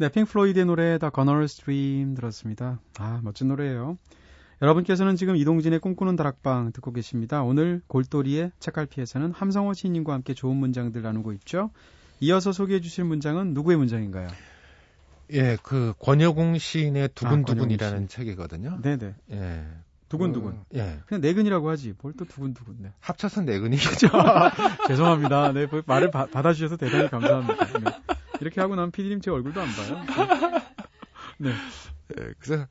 네, 0.00 0.08
핑크 0.08 0.30
플로이드의 0.30 0.64
노래 0.64 0.96
The 0.98 1.10
Gunner's 1.10 1.60
Dream 1.60 2.14
들었습니다. 2.14 2.80
아, 3.00 3.20
멋진 3.24 3.48
노래예요. 3.48 3.98
여러분께서는 4.62 5.16
지금 5.16 5.34
이동진의 5.34 5.80
꿈꾸는 5.80 6.14
다락방 6.14 6.70
듣고 6.70 6.92
계십니다. 6.92 7.42
오늘 7.42 7.82
골똘이의 7.88 8.52
책갈피에서는 8.60 9.32
함성호 9.32 9.72
시인님과 9.72 10.12
함께 10.12 10.34
좋은 10.34 10.56
문장들 10.56 11.02
나누고 11.02 11.32
있죠. 11.34 11.70
이어서 12.20 12.52
소개해 12.52 12.80
주실 12.80 13.04
문장은 13.04 13.54
누구의 13.54 13.76
문장인가요? 13.78 14.28
예, 15.32 15.56
그 15.62 15.92
권여공 15.98 16.58
시인의 16.58 17.04
아, 17.04 17.08
두근두근이라는 17.08 17.78
권여공 17.78 18.08
책이거든요. 18.08 18.80
네네. 18.82 19.14
예. 19.32 19.64
두근두근. 20.08 20.52
어, 20.52 20.64
예. 20.74 21.00
그냥 21.06 21.20
네근이라고 21.20 21.68
하지. 21.68 21.92
뭘 22.00 22.14
또 22.16 22.24
두근두근. 22.24 22.76
네. 22.78 22.92
합쳐서 23.00 23.42
네근이겠죠. 23.42 24.08
죄송합니다. 24.88 25.52
네, 25.52 25.66
뭐 25.66 25.82
말을 25.86 26.10
바- 26.10 26.26
받아주셔서 26.26 26.76
대단히 26.78 27.10
감사합니다. 27.10 27.78
네. 27.78 27.90
이렇게 28.40 28.60
하고 28.62 28.74
나면 28.74 28.90
피디님 28.90 29.20
제 29.20 29.30
얼굴도 29.30 29.60
안 29.60 29.68
봐요. 29.68 30.02
네. 31.38 31.50
예, 31.50 32.32
그래서 32.38 32.66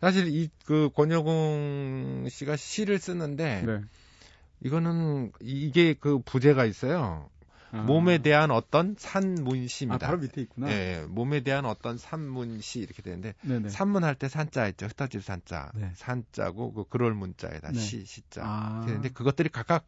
사실 0.00 0.28
이 0.28 0.48
그 0.64 0.88
권여공 0.94 2.26
씨가 2.30 2.56
시를 2.56 2.98
쓰는데 2.98 3.62
네. 3.66 3.80
이거는 4.64 5.32
이게 5.40 5.92
그 5.98 6.20
부제가 6.24 6.64
있어요. 6.64 7.28
아. 7.72 7.82
몸에 7.82 8.18
대한 8.18 8.50
어떤 8.50 8.90
아, 8.90 8.94
산문시입니다. 8.98 10.06
바로 10.06 10.18
밑에 10.18 10.42
있구나. 10.42 10.70
예, 10.70 11.04
몸에 11.08 11.40
대한 11.40 11.64
어떤 11.64 11.96
산문시 11.96 12.80
이렇게 12.80 13.02
되는데 13.02 13.34
네네. 13.40 13.70
산문할 13.70 14.14
때 14.14 14.28
산자 14.28 14.68
있죠. 14.68 14.86
흩어질 14.86 15.22
산자. 15.22 15.72
네. 15.74 15.90
산자고 15.94 16.74
그 16.74 16.84
그럴 16.88 17.14
문자에다 17.14 17.72
네. 17.72 17.78
시 17.78 18.04
시자. 18.04 18.42
아. 18.44 18.70
이렇게 18.76 18.86
되는데 18.88 19.08
그것들이 19.08 19.48
각각 19.48 19.86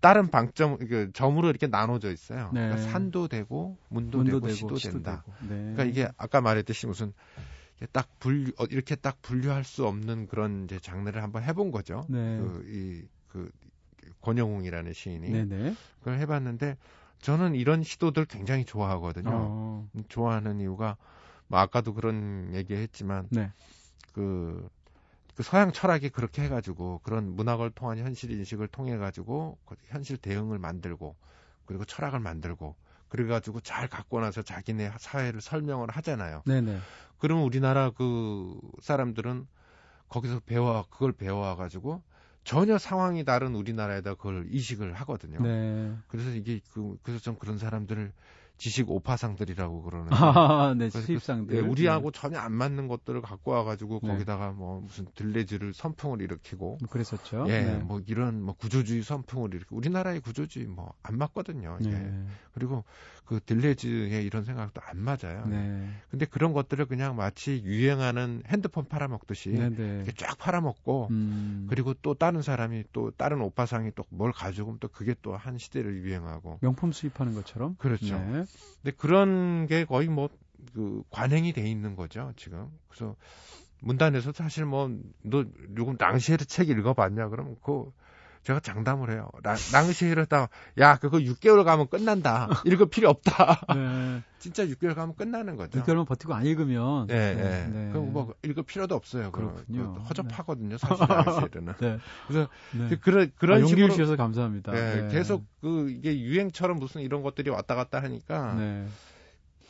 다른 0.00 0.28
방점 0.28 0.76
그 0.78 1.10
점으로 1.12 1.48
이렇게 1.48 1.66
나눠져 1.66 2.12
있어요. 2.12 2.50
네. 2.52 2.68
그러니까 2.68 2.90
산도 2.90 3.28
되고 3.28 3.78
문도, 3.88 4.18
문도 4.18 4.40
되고, 4.40 4.46
되고 4.46 4.54
시도, 4.54 4.76
시도 4.76 4.92
된다. 4.94 5.22
되고. 5.24 5.36
네. 5.42 5.48
그러니까 5.48 5.84
이게 5.84 6.08
아까 6.18 6.42
말했듯이 6.42 6.86
무슨 6.86 7.14
딱 7.92 8.08
분류 8.18 8.52
어, 8.58 8.64
이렇게 8.68 8.94
딱 8.94 9.22
분류할 9.22 9.64
수 9.64 9.86
없는 9.86 10.28
그런 10.28 10.64
이제 10.64 10.78
장르를 10.78 11.22
한번 11.22 11.44
해본 11.44 11.70
거죠. 11.70 12.04
네. 12.10 12.38
그이그 12.38 13.50
권영웅이라는 14.22 14.92
시인이 14.92 15.30
네네. 15.30 15.74
그걸 15.98 16.18
해봤는데 16.18 16.76
저는 17.20 17.54
이런 17.54 17.82
시도들 17.82 18.24
굉장히 18.24 18.64
좋아하거든요. 18.64 19.30
어. 19.32 19.88
좋아하는 20.08 20.60
이유가 20.60 20.96
뭐 21.48 21.58
아까도 21.58 21.94
그런 21.94 22.50
얘기했지만 22.54 23.28
네. 23.30 23.50
그, 24.12 24.68
그 25.34 25.42
서양 25.42 25.72
철학이 25.72 26.10
그렇게 26.10 26.42
해가지고 26.42 27.00
그런 27.02 27.34
문학을 27.34 27.70
통한 27.70 27.98
현실 27.98 28.30
인식을 28.30 28.68
통해 28.68 28.96
가지고 28.96 29.58
그 29.66 29.74
현실 29.86 30.16
대응을 30.16 30.58
만들고 30.58 31.16
그리고 31.66 31.84
철학을 31.84 32.20
만들고 32.20 32.74
그래가지고 33.08 33.60
잘 33.60 33.88
갖고 33.88 34.20
나서 34.20 34.42
자기네 34.42 34.92
사회를 34.98 35.40
설명을 35.40 35.90
하잖아요. 35.90 36.42
네네. 36.46 36.78
그러면 37.18 37.44
우리나라 37.44 37.90
그 37.90 38.58
사람들은 38.80 39.46
거기서 40.08 40.40
배워 40.40 40.84
그걸 40.88 41.12
배워와 41.12 41.56
가지고 41.56 42.02
전혀 42.44 42.78
상황이 42.78 43.24
다른 43.24 43.54
우리나라에다 43.54 44.14
그걸 44.14 44.46
이식을 44.50 44.94
하거든요. 44.94 45.40
네. 45.42 45.94
그래서 46.08 46.30
이게 46.30 46.60
그 46.72 46.96
그래서 47.02 47.22
좀 47.22 47.36
그런 47.36 47.58
사람들을 47.58 48.12
지식 48.60 48.90
오파상들이라고 48.90 49.82
그러는데 49.82 50.14
아, 50.14 50.74
네. 50.76 50.90
그래서 50.90 51.00
수입상들. 51.00 51.56
예, 51.56 51.60
우리하고 51.60 52.10
전혀 52.10 52.38
안 52.38 52.52
맞는 52.52 52.88
것들을 52.88 53.22
갖고 53.22 53.52
와가지고 53.52 54.00
네. 54.02 54.08
거기다가 54.08 54.50
뭐 54.52 54.80
무슨 54.82 55.06
들레즈를 55.14 55.72
선풍을 55.72 56.20
일으키고 56.20 56.78
네. 56.80 56.86
그랬었죠. 56.90 57.46
예, 57.48 57.62
네. 57.62 57.74
뭐 57.78 58.00
이런 58.06 58.42
뭐 58.42 58.54
구조주의 58.54 59.02
선풍을 59.02 59.54
일으키고 59.54 59.76
우리나라의 59.76 60.20
구조주의 60.20 60.66
뭐 60.66 60.92
안 61.02 61.16
맞거든요. 61.16 61.78
이게. 61.80 61.90
네. 61.90 62.26
그리고 62.52 62.84
그 63.24 63.40
들레즈의 63.46 64.24
이런 64.26 64.44
생각도 64.44 64.80
안 64.84 64.98
맞아요. 64.98 65.46
네. 65.46 65.88
근데 66.10 66.26
그런 66.26 66.52
것들을 66.52 66.84
그냥 66.86 67.16
마치 67.16 67.62
유행하는 67.64 68.42
핸드폰 68.46 68.84
팔아먹듯이. 68.86 69.50
이렇게 69.50 70.12
쫙 70.16 70.36
팔아먹고 70.36 71.08
음. 71.10 71.66
그리고 71.70 71.94
또 72.02 72.14
다른 72.14 72.42
사람이 72.42 72.84
또 72.92 73.10
다른 73.12 73.40
오빠상이 73.40 73.92
또 73.94 74.04
뭘 74.10 74.32
가지고 74.32 74.68
오면 74.70 74.78
또 74.80 74.88
그게 74.88 75.14
또 75.22 75.36
한 75.36 75.56
시대를 75.56 76.02
유행하고 76.02 76.58
명품 76.60 76.90
수입하는 76.92 77.34
것처럼. 77.34 77.76
그렇죠. 77.78 78.16
네. 78.82 78.90
근데 78.90 78.96
그런 78.96 79.66
게 79.66 79.84
거의 79.84 80.08
뭐 80.08 80.28
그 80.74 81.02
관행이 81.10 81.52
돼 81.52 81.68
있는 81.68 81.96
거죠 81.96 82.32
지금. 82.36 82.68
그래서 82.88 83.16
문단에서 83.80 84.32
사실 84.32 84.64
뭐 84.66 84.90
너 85.22 85.44
요금 85.76 85.96
낭시에르 85.98 86.44
책 86.44 86.68
읽어봤냐 86.68 87.28
그러면 87.28 87.56
그 87.62 87.92
제가 88.42 88.60
장담을 88.60 89.10
해요. 89.10 89.28
랑, 89.42 89.56
랑시를 89.72 90.22
했다가 90.22 90.48
야 90.78 90.96
그거 90.96 91.18
6개월 91.18 91.64
가면 91.64 91.88
끝난다. 91.88 92.48
읽을 92.64 92.88
필요 92.88 93.10
없다. 93.10 93.60
네. 93.74 94.22
진짜 94.38 94.64
6개월 94.64 94.94
가면 94.94 95.14
끝나는 95.14 95.56
거죠. 95.56 95.82
6개월만 95.82 96.06
버티고 96.06 96.34
안 96.34 96.46
읽으면. 96.46 97.06
네, 97.06 97.34
네. 97.34 97.68
네. 97.68 97.90
그럼 97.92 98.12
뭐 98.12 98.34
읽을 98.42 98.62
필요도 98.62 98.94
없어요. 98.94 99.30
그렇군요. 99.30 99.94
그 99.94 100.00
허접하거든요. 100.00 100.78
사실 100.78 101.06
랑시르는. 101.06 101.74
네. 101.78 101.98
그래서 102.26 102.48
네. 102.72 102.96
그런 102.96 103.30
그런 103.36 103.58
아, 103.58 103.60
용기 103.60 103.90
주셔서 103.90 104.16
감사합니다. 104.16 104.72
네, 104.72 105.02
네. 105.02 105.08
계속 105.08 105.44
그 105.60 105.90
이게 105.90 106.18
유행처럼 106.18 106.78
무슨 106.78 107.02
이런 107.02 107.22
것들이 107.22 107.50
왔다 107.50 107.74
갔다 107.74 108.02
하니까 108.02 108.54
네. 108.54 108.86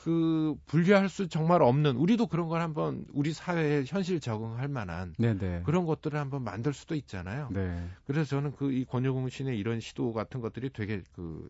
그 0.02 0.54
분리할 0.66 1.08
수 1.08 1.28
정말 1.28 1.60
없는 1.62 1.96
우리도 1.96 2.26
그런 2.26 2.48
걸 2.48 2.62
한번 2.62 3.04
우리 3.12 3.32
사회에 3.32 3.84
현실 3.86 4.18
적응할 4.18 4.68
만한 4.68 5.14
네, 5.18 5.36
네. 5.36 5.62
그런 5.64 5.84
것들을 5.84 6.18
한번 6.18 6.42
만들 6.42 6.72
수도 6.72 6.94
있잖아요. 6.94 7.48
네. 7.52 7.86
그래서 8.06 8.30
저는 8.30 8.52
그 8.52 8.70
이 8.70 8.84
권유공신의 8.84 9.58
이런 9.58 9.80
시도 9.80 10.12
같은 10.12 10.40
것들이 10.40 10.70
되게 10.70 11.02
그 11.14 11.48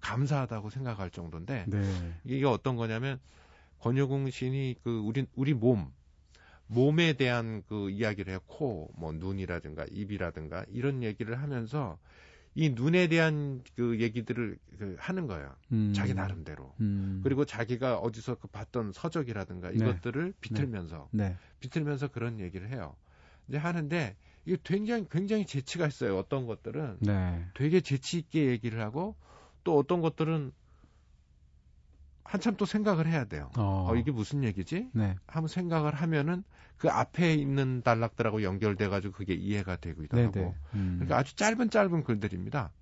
감사하다고 0.00 0.70
생각할 0.70 1.10
정도인데 1.10 1.64
네. 1.68 1.82
이게 2.24 2.46
어떤 2.46 2.76
거냐면 2.76 3.20
권유공신이 3.80 4.76
그 4.82 5.00
우리 5.00 5.26
우리 5.34 5.54
몸 5.54 5.92
몸에 6.68 7.12
대한 7.12 7.62
그 7.68 7.90
이야기를 7.90 8.32
해요. 8.32 8.40
코, 8.46 8.90
뭐 8.96 9.12
눈이라든가 9.12 9.84
입이라든가 9.90 10.64
이런 10.70 11.02
얘기를 11.02 11.40
하면서 11.42 11.98
이 12.54 12.70
눈에 12.70 13.08
대한 13.08 13.62
그 13.76 13.98
얘기들을 14.00 14.58
그 14.78 14.96
하는 14.98 15.26
거예요. 15.26 15.54
음. 15.72 15.92
자기 15.94 16.12
나름대로. 16.12 16.74
음. 16.80 17.20
그리고 17.24 17.44
자기가 17.44 17.98
어디서 17.98 18.36
그 18.36 18.48
봤던 18.48 18.92
서적이라든가 18.92 19.70
네. 19.70 19.76
이것들을 19.76 20.34
비틀면서 20.40 21.08
네. 21.12 21.36
비틀면서 21.60 22.08
그런 22.08 22.40
얘기를 22.40 22.68
해요. 22.68 22.94
이제 23.48 23.56
하는데 23.56 24.16
이게 24.44 24.58
굉장히 24.62 25.06
굉장히 25.10 25.46
재치가 25.46 25.86
있어요. 25.86 26.18
어떤 26.18 26.46
것들은 26.46 26.98
네. 27.00 27.46
되게 27.54 27.80
재치 27.80 28.18
있게 28.18 28.46
얘기를 28.46 28.80
하고 28.80 29.16
또 29.64 29.78
어떤 29.78 30.00
것들은 30.00 30.52
한참 32.24 32.56
또 32.56 32.66
생각을 32.66 33.06
해야 33.06 33.24
돼요. 33.24 33.50
어. 33.56 33.88
어, 33.90 33.96
이게 33.96 34.10
무슨 34.10 34.44
얘기지? 34.44 34.90
네. 34.92 35.16
한번 35.26 35.48
생각을 35.48 35.94
하면은 35.94 36.44
그 36.82 36.90
앞에 36.90 37.34
있는 37.34 37.80
단락들하고 37.82 38.42
연결돼 38.42 38.88
가지고 38.88 39.14
그게 39.14 39.34
이해가 39.34 39.76
되기도 39.76 40.16
네, 40.16 40.24
하고. 40.24 40.40
네. 40.40 40.54
음. 40.74 40.94
그러니까 40.96 41.16
아주 41.16 41.36
짧은 41.36 41.70
짧은 41.70 42.02
글들입니다. 42.02 42.72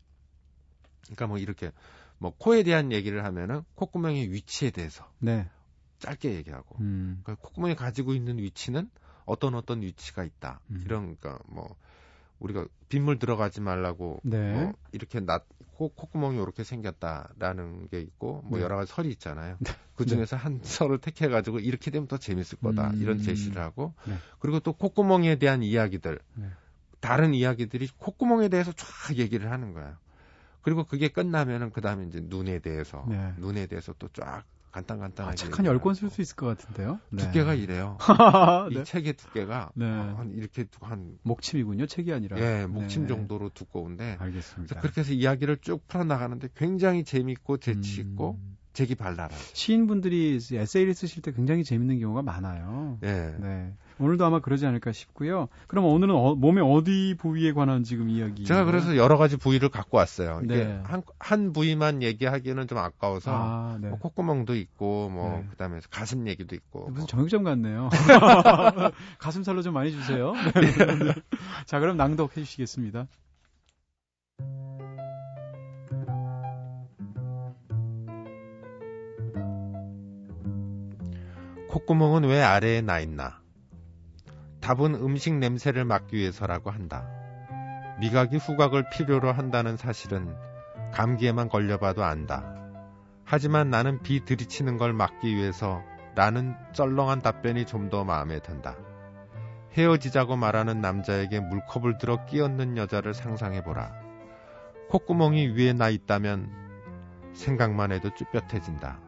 그러니까 1.03 1.27
뭐 1.27 1.37
이렇게 1.37 1.71
뭐 2.17 2.35
코에 2.35 2.63
대한 2.63 2.93
얘기를 2.93 3.27
하면은 3.27 3.61
콧구멍의 3.75 4.33
위치에 4.33 4.71
대해서 4.71 5.07
네. 5.19 5.51
짧게 5.99 6.33
얘기하고 6.33 6.79
음. 6.81 7.21
그러니까 7.23 7.47
콧구멍이 7.47 7.75
가지고 7.75 8.15
있는 8.15 8.39
위치는 8.39 8.89
어떤 9.27 9.55
어떤 9.55 9.83
위치가 9.83 10.25
있다. 10.25 10.61
음. 10.71 10.81
이런 10.87 11.17
그러니까 11.19 11.39
뭐 11.47 11.77
우리가 12.39 12.65
빗물 12.89 13.19
들어가지 13.19 13.61
말라고 13.61 14.21
네. 14.25 14.55
뭐 14.55 14.73
이렇게 14.93 15.21
나 15.21 15.41
코, 15.81 15.89
콧구멍이 15.89 16.37
이렇게 16.37 16.63
생겼다라는 16.63 17.89
게 17.89 18.01
있고 18.03 18.43
뭐 18.45 18.59
네. 18.59 18.65
여러 18.65 18.77
가지 18.77 18.93
설이 18.93 19.09
있잖아요. 19.13 19.57
그 19.97 20.05
중에서 20.05 20.37
한 20.37 20.61
설을 20.63 20.99
택해 20.99 21.27
가지고 21.29 21.59
이렇게 21.59 21.91
되면 21.91 22.07
더 22.07 22.19
재밌을 22.19 22.59
거다. 22.59 22.91
음. 22.91 23.01
이런 23.01 23.23
제시를 23.23 23.63
하고 23.63 23.95
네. 24.05 24.15
그리고 24.41 24.61
또 24.61 24.75
콧구멍에 24.75 25.37
대한 25.37 25.63
이야기들 25.63 26.21
네. 26.35 26.51
다른 27.01 27.33
이야기들이 27.33 27.89
콧구멍에 27.97 28.49
대해서 28.49 28.73
쫙 28.73 29.17
얘기를 29.17 29.51
하는 29.51 29.73
거예요. 29.73 29.97
그리고 30.61 30.85
그게 30.85 31.09
끝나면은 31.09 31.71
그 31.71 31.81
다음에 31.81 32.05
이제 32.05 32.21
눈에 32.23 32.59
대해서 32.59 33.07
네. 33.09 33.33
눈에 33.39 33.67
대해서 33.67 33.95
또 33.95 34.09
쫙 34.13 34.45
간단간단하게 34.73 35.33
아, 35.33 35.49
10권 35.49 35.67
하고. 35.67 35.95
쓸수 35.95 36.21
있을 36.23 36.37
것 36.37 36.47
같은데요. 36.47 37.01
네. 37.11 37.23
두께가 37.25 37.55
이래요. 37.55 37.99
이 38.71 38.75
네. 38.75 38.85
책의 38.85 39.15
두께가 39.15 39.71
네. 39.75 39.85
어, 39.87 40.15
한 40.19 40.33
이렇게 40.33 40.65
두- 40.65 40.85
한 40.85 41.19
목침이군요. 41.23 41.87
책이 41.87 42.13
아니라. 42.13 42.39
예, 42.41 42.67
목침 42.67 43.03
네. 43.03 43.09
정도로 43.09 43.51
두꺼운데 43.51 44.17
알겠습니다. 44.21 44.81
그렇게 44.81 45.01
해서 45.01 45.13
이야기를 45.13 45.59
쭉 45.61 45.87
풀어 45.89 46.05
나가는데 46.05 46.49
굉장히 46.55 47.05
재밌고 47.05 47.59
재치 47.59 48.01
있고 48.01 48.39
음. 48.41 48.57
재기 48.73 48.95
발랄하고. 48.95 49.35
시인분들이 49.53 50.39
에세이를 50.53 50.95
쓰실 50.95 51.23
때 51.23 51.33
굉장히 51.33 51.65
재밌는 51.65 51.99
경우가 51.99 52.23
많아요. 52.23 52.99
예. 53.03 53.35
네. 53.41 53.75
오늘도 54.01 54.25
아마 54.25 54.41
그러지 54.41 54.67
않을까 54.67 54.93
싶고요. 54.93 55.49
그럼 55.67 55.85
오늘은 55.85 56.15
어, 56.15 56.35
몸의 56.35 56.65
어디 56.65 57.15
부위에 57.19 57.53
관한 57.53 57.85
지금 57.85 58.09
이야기? 58.09 58.45
제가 58.45 58.65
그래서 58.65 58.97
여러 58.97 59.19
가지 59.19 59.37
부위를 59.37 59.69
갖고 59.69 59.99
왔어요. 59.99 60.41
이게 60.43 60.65
네. 60.65 60.81
한, 60.85 61.03
한 61.19 61.53
부위만 61.53 62.03
얘기하기에는 62.03 62.67
좀 62.67 62.79
아까워서 62.79 63.31
아, 63.33 63.79
네. 63.81 63.89
뭐 63.89 63.99
콧구멍도 63.99 64.57
있고 64.57 65.11
뭐 65.11 65.41
네. 65.41 65.47
그다음에 65.51 65.81
가슴 65.91 66.27
얘기도 66.27 66.55
있고 66.55 66.87
무슨 66.89 67.01
뭐. 67.01 67.07
정육점 67.07 67.45
같네요. 67.45 67.91
가슴살로 69.21 69.61
좀 69.61 69.75
많이 69.75 69.93
주세요. 69.93 70.33
네. 70.55 71.15
자, 71.67 71.79
그럼 71.79 71.99
낭독해 71.99 72.37
주시겠습니다. 72.37 73.07
콧구멍은 81.69 82.25
왜 82.25 82.43
아래에 82.43 82.81
나 82.81 82.99
있나? 82.99 83.40
답은 84.71 84.95
음식 84.95 85.35
냄새를 85.35 85.85
막기 85.85 86.17
위해서라고 86.17 86.71
한다. 86.71 87.09
미각이 87.99 88.37
후각을 88.37 88.89
필요로 88.91 89.33
한다는 89.33 89.77
사실은 89.77 90.33
감기에만 90.93 91.49
걸려봐도 91.49 92.05
안다. 92.05 92.55
하지만 93.25 93.71
나는 93.71 94.01
비 94.03 94.25
들이치는 94.25 94.77
걸 94.77 94.93
막기 94.93 95.35
위해서 95.35 95.83
라는 96.15 96.55
썰렁한 96.73 97.21
답변이 97.21 97.67
좀 97.67 97.91
더 97.91 98.05
마음에 98.05 98.39
든다. 98.39 98.77
헤어지자고 99.77 100.37
말하는 100.37 100.81
남자에게 100.81 101.41
물컵을 101.41 101.99
들어 101.99 102.25
끼얹는 102.27 102.77
여자를 102.77 103.13
상상해보라. 103.13 103.91
콧구멍이 104.89 105.49
위에 105.49 105.73
나 105.73 105.89
있다면 105.89 106.49
생각만 107.33 107.91
해도 107.91 108.15
쭈뼛해진다. 108.15 109.01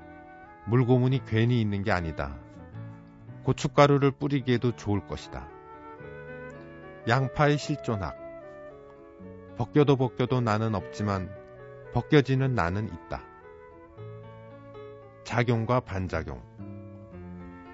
물고문이 0.66 1.24
괜히 1.24 1.60
있는 1.60 1.84
게 1.84 1.92
아니다. 1.92 2.36
고춧가루를 3.44 4.10
뿌리기에도 4.10 4.74
좋을 4.74 5.06
것이다. 5.06 5.51
양파의 7.08 7.58
실존학. 7.58 8.16
벗겨도 9.56 9.96
벗겨도 9.96 10.40
나는 10.40 10.74
없지만 10.74 11.34
벗겨지는 11.92 12.54
나는 12.54 12.88
있다. 12.88 13.22
작용과 15.24 15.80
반작용. 15.80 16.42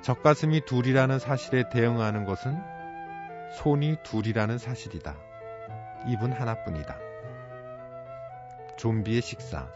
젖가슴이 0.00 0.62
둘이라는 0.64 1.18
사실에 1.18 1.68
대응하는 1.68 2.24
것은 2.24 2.56
손이 3.56 3.96
둘이라는 4.02 4.58
사실이다. 4.58 5.16
입은 6.08 6.32
하나뿐이다. 6.32 6.98
좀비의 8.76 9.20
식사. 9.20 9.68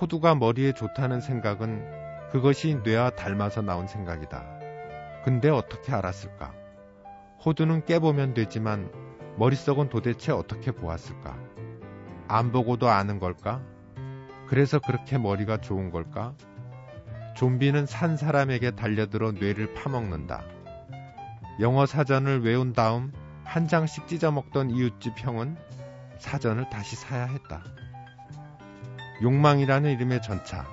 호두가 0.00 0.34
머리에 0.36 0.72
좋다는 0.72 1.20
생각은 1.20 2.30
그것이 2.30 2.76
뇌와 2.82 3.10
닮아서 3.10 3.60
나온 3.60 3.86
생각이다. 3.86 4.42
근데 5.24 5.50
어떻게 5.50 5.92
알았을까? 5.92 6.61
호두는 7.44 7.84
깨보면 7.86 8.34
되지만 8.34 8.90
머릿속은 9.36 9.88
도대체 9.88 10.30
어떻게 10.30 10.70
보았을까? 10.70 11.36
안 12.28 12.52
보고도 12.52 12.88
아는 12.88 13.18
걸까? 13.18 13.60
그래서 14.46 14.78
그렇게 14.78 15.18
머리가 15.18 15.60
좋은 15.60 15.90
걸까? 15.90 16.34
좀비는 17.36 17.86
산 17.86 18.16
사람에게 18.16 18.72
달려들어 18.72 19.32
뇌를 19.32 19.74
파먹는다. 19.74 20.44
영어 21.60 21.86
사전을 21.86 22.44
외운 22.44 22.72
다음 22.72 23.12
한 23.44 23.66
장씩 23.66 24.06
찢어 24.06 24.30
먹던 24.30 24.70
이웃집 24.70 25.14
형은 25.16 25.56
사전을 26.18 26.70
다시 26.70 26.94
사야 26.94 27.24
했다. 27.24 27.64
욕망이라는 29.22 29.90
이름의 29.90 30.22
전차. 30.22 30.66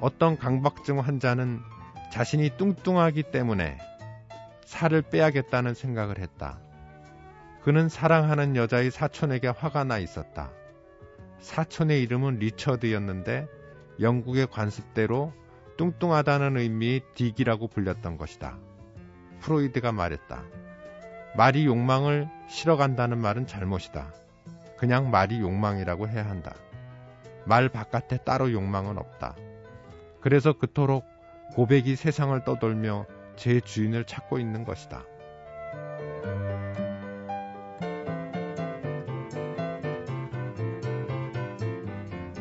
어떤 0.00 0.36
강박증 0.36 0.98
환자는 0.98 1.60
자신이 2.12 2.50
뚱뚱하기 2.56 3.24
때문에 3.30 3.78
살을 4.64 5.02
빼야겠다는 5.02 5.74
생각을 5.74 6.18
했다. 6.18 6.58
그는 7.62 7.88
사랑하는 7.88 8.56
여자의 8.56 8.90
사촌에게 8.90 9.48
화가 9.48 9.84
나 9.84 9.98
있었다. 9.98 10.50
사촌의 11.40 12.02
이름은 12.02 12.38
리처드였는데 12.38 13.46
영국의 14.00 14.48
관습대로 14.48 15.32
뚱뚱하다는 15.76 16.56
의미의 16.56 17.00
딕이라고 17.14 17.70
불렸던 17.70 18.16
것이다. 18.16 18.58
프로이드가 19.40 19.92
말했다. 19.92 20.42
말이 21.36 21.66
욕망을 21.66 22.28
실어간다는 22.48 23.18
말은 23.18 23.46
잘못이다. 23.46 24.12
그냥 24.76 25.10
말이 25.10 25.40
욕망이라고 25.40 26.08
해야 26.08 26.28
한다. 26.28 26.54
말 27.44 27.68
바깥에 27.68 28.18
따로 28.18 28.52
욕망은 28.52 28.98
없다. 28.98 29.36
그래서 30.20 30.52
그토록 30.52 31.04
고백이 31.54 31.96
세상을 31.96 32.44
떠돌며 32.44 33.06
제 33.36 33.60
주인을 33.60 34.04
찾고 34.04 34.38
있는 34.38 34.64
것이다. 34.64 35.04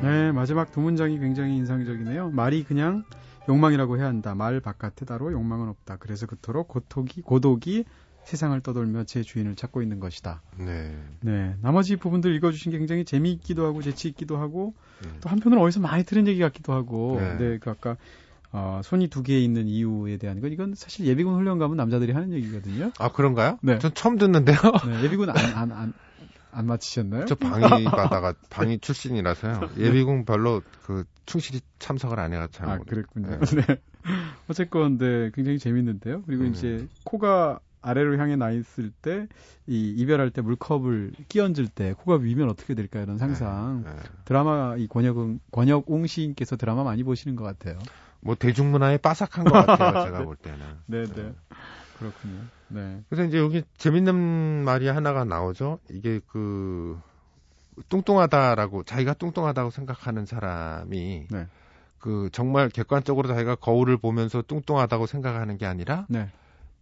네, 0.02 0.34
마지막 0.34 0.72
두 0.72 0.82
문장이 0.82 1.18
굉장히 1.20 1.56
인상적이네요. 1.56 2.32
말이 2.32 2.64
그냥 2.64 3.06
욕망이라고 3.48 3.98
해야 3.98 4.08
한다. 4.08 4.36
말 4.36 4.60
바깥에 4.60 5.06
따로 5.06 5.32
욕망은 5.32 5.70
없다. 5.70 5.98
그래서 5.98 6.26
그토록 6.28 6.68
고독이, 6.68 7.22
고독이 7.22 7.86
세상을 8.24 8.60
떠돌며 8.62 9.04
제 9.04 9.22
주인을 9.22 9.56
찾고 9.56 9.82
있는 9.82 10.00
것이다. 10.00 10.42
네. 10.58 10.98
네. 11.22 11.56
나머지 11.62 11.96
부분들 11.96 12.34
읽어주신 12.36 12.72
게 12.72 12.78
굉장히 12.78 13.06
재미있기도 13.06 13.66
하고 13.66 13.82
재치 13.82 14.08
있기도 14.10 14.38
하고 14.38 14.74
음. 15.06 15.18
또 15.22 15.30
한편으로 15.30 15.62
어디서 15.62 15.82
많이 15.82 16.04
들은 16.04 16.28
얘기 16.28 16.40
같기도 16.40 16.74
하고 16.74 17.18
네. 17.20 17.38
네. 17.38 17.58
그 17.58 17.70
아까 17.70 17.98
어, 18.54 18.82
손이 18.84 19.08
두 19.08 19.24
개 19.24 19.40
있는 19.40 19.68
이유에 19.68 20.18
대한 20.18 20.40
건 20.42 20.52
이건 20.52 20.76
사실 20.76 21.06
예비군 21.06 21.36
훈련 21.36 21.58
가면 21.58 21.76
남자들이 21.78 22.12
하는 22.12 22.32
얘기거든요. 22.34 22.92
아 23.00 23.12
그런가요? 23.12 23.58
네. 23.62 23.80
전 23.80 23.94
처음 23.94 24.18
듣는데요. 24.18 24.58
네, 24.88 25.04
예비군 25.04 25.30
안안안안 25.30 25.94
마치셨나요? 26.64 27.26
저 27.26 27.36
방위 27.36 27.84
바다가 27.86 28.34
방위 28.50 28.78
출신이라서요. 28.80 29.72
예비군 29.78 30.26
별로 30.26 30.62
그 30.84 31.04
충실히 31.26 31.62
참석을 31.80 32.20
안 32.20 32.32
해가 32.34 32.48
잘 32.52 32.70
아. 32.70 32.78
그랬군요. 32.78 33.28
네. 33.28 33.40
네. 33.68 33.82
어쨌건 34.50 34.98
네, 34.98 35.32
굉장히 35.34 35.58
재밌는데요. 35.58 36.22
그리고 36.26 36.44
음. 36.44 36.52
이제 36.52 36.88
코가 37.06 37.60
아래로 37.82 38.18
향해 38.18 38.36
나 38.36 38.52
있을 38.52 38.92
때 39.02 39.28
이 39.66 39.90
이별할 39.98 40.30
때 40.30 40.42
물컵을 40.42 41.14
끼얹을 41.30 41.70
때 41.70 41.94
코가 41.94 42.18
위면 42.18 42.50
어떻게 42.50 42.74
될까 42.76 43.00
이런 43.00 43.18
상상. 43.18 43.84
네. 43.86 43.92
드라마 44.26 44.76
이 44.78 44.88
권혁웅 44.88 45.40
권혁웅 45.52 46.06
시인께서 46.08 46.58
드라마 46.58 46.84
많이 46.84 47.04
보시는 47.04 47.36
것 47.38 47.44
같아요. 47.46 47.80
뭐 48.24 48.36
대중문화에 48.36 48.98
빠삭한 48.98 49.46
것 49.46 49.52
같아요. 49.52 50.06
제가 50.06 50.24
볼 50.24 50.36
때는. 50.36 50.60
네, 50.86 51.06
네. 51.06 51.34
그렇군요. 52.00 52.42
네. 52.70 53.04
그래서 53.10 53.28
이제 53.28 53.38
여기 53.38 53.64
재밌는 53.78 54.64
말이 54.64 54.88
하나가 54.88 55.24
나오죠. 55.24 55.80
이게 55.90 56.20
그 56.28 57.00
뚱뚱하다라고 57.90 58.84
자기가 58.84 59.14
뚱뚱하다고 59.14 59.70
생각하는 59.70 60.26
사람이 60.26 61.28
네. 61.30 61.48
그 62.00 62.30
정말 62.32 62.70
객관적으로 62.70 63.28
자기가 63.28 63.56
거울을 63.56 63.98
보면서 63.98 64.42
뚱뚱하다고 64.42 65.06
생각하는 65.06 65.58
게 65.58 65.66
아니라 65.66 66.06
네. 66.10 66.30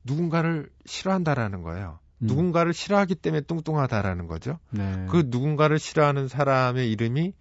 누군가를 0.03 0.69
싫어한다라는 0.85 1.61
거예요. 1.61 1.99
음. 2.19 2.27
누군가를 2.27 2.73
싫어하기 2.73 3.15
때문에 3.15 3.41
뚱뚱하다라는 3.41 4.27
거죠. 4.27 4.57
네. 4.71 5.07
그 5.09 5.23
누군가를 5.27 5.79
싫어하는 5.79 6.27
사람의 6.27 6.91
이름이 6.91 7.33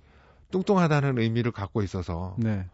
뚱뚱하다는 0.51 1.18
의미를 1.18 1.53
갖고 1.53 1.82
있어서 1.82 2.34
네. 2.38 2.66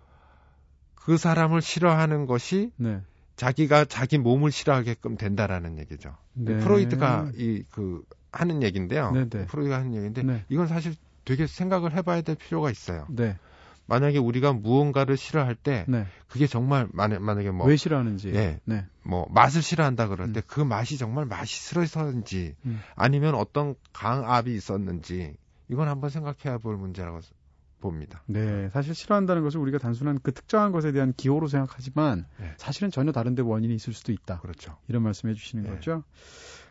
그 1.06 1.16
사람을 1.16 1.62
싫어하는 1.62 2.26
것이 2.26 2.72
네. 2.76 3.00
자기가 3.36 3.84
자기 3.84 4.18
몸을 4.18 4.50
싫어하게끔 4.50 5.16
된다라는 5.16 5.78
얘기죠. 5.78 6.16
네. 6.32 6.58
프로이드가 6.58 7.30
이 7.36 7.62
그 7.70 8.02
하는 8.32 8.62
얘기인데요. 8.62 9.12
네, 9.12 9.28
네. 9.28 9.46
프로이드가 9.46 9.78
하는 9.78 9.94
얘기인데 9.94 10.22
네. 10.24 10.44
이건 10.48 10.66
사실 10.66 10.94
되게 11.24 11.46
생각을 11.46 11.92
해봐야 11.94 12.22
될 12.22 12.34
필요가 12.34 12.70
있어요. 12.72 13.06
네. 13.08 13.38
만약에 13.86 14.18
우리가 14.18 14.52
무언가를 14.52 15.16
싫어할 15.16 15.54
때 15.54 15.84
네. 15.86 16.06
그게 16.26 16.48
정말 16.48 16.88
만약 16.92 17.22
만약에 17.22 17.52
뭐 17.52 17.68
왜 17.68 17.76
싫어하는지. 17.76 18.32
예. 18.34 18.58
네. 18.64 18.84
뭐 19.04 19.28
맛을 19.30 19.62
싫어한다 19.62 20.08
그럴 20.08 20.26
음. 20.28 20.32
때그 20.32 20.60
맛이 20.60 20.98
정말 20.98 21.24
맛있어서인지 21.24 22.56
음. 22.64 22.80
아니면 22.96 23.36
어떤 23.36 23.76
강압이 23.92 24.52
있었는지 24.52 25.36
이건 25.68 25.86
한번 25.88 26.10
생각해야 26.10 26.58
볼 26.58 26.76
문제라고 26.76 27.20
봅니다. 27.90 28.22
네, 28.26 28.68
사실 28.70 28.94
싫어한다는 28.94 29.42
것을 29.42 29.60
우리가 29.60 29.78
단순한 29.78 30.20
그 30.22 30.32
특정한 30.32 30.72
것에 30.72 30.92
대한 30.92 31.12
기호로 31.16 31.48
생각하지만 31.48 32.26
네. 32.38 32.52
사실은 32.56 32.90
전혀 32.90 33.12
다른데 33.12 33.42
원인이 33.42 33.74
있을 33.74 33.92
수도 33.92 34.12
있다. 34.12 34.40
그렇죠. 34.40 34.76
이런 34.88 35.02
말씀해 35.02 35.34
주시는 35.34 35.64
네. 35.64 35.70
거죠. 35.70 36.02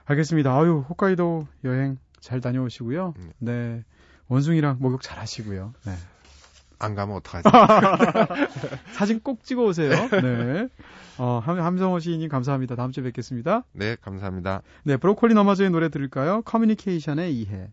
알겠습니다. 0.05 0.55
아유, 0.55 0.85
홋카이도 0.89 1.47
여행 1.63 1.97
잘 2.19 2.41
다녀오시고요. 2.41 3.13
음. 3.17 3.31
네. 3.39 3.83
원숭이랑 4.27 4.77
목욕 4.79 5.01
잘 5.01 5.19
하시고요. 5.19 5.73
네. 5.85 5.93
안 6.79 6.93
가면 6.95 7.15
어떡하지? 7.17 7.47
사진 8.93 9.19
꼭 9.21 9.43
찍어 9.43 9.63
오세요. 9.63 9.91
네. 10.09 10.67
어, 11.17 11.39
함, 11.43 11.59
함성호 11.59 11.99
시인님 11.99 12.29
감사합니다. 12.29 12.75
다음 12.75 12.91
주에 12.91 13.03
뵙겠습니다. 13.03 13.63
네, 13.71 13.95
감사합니다. 14.01 14.61
네, 14.83 14.97
브로콜리 14.97 15.33
너마저의 15.33 15.69
노래 15.69 15.89
들을까요? 15.89 16.41
커뮤니케이션의 16.41 17.33
이해. 17.35 17.69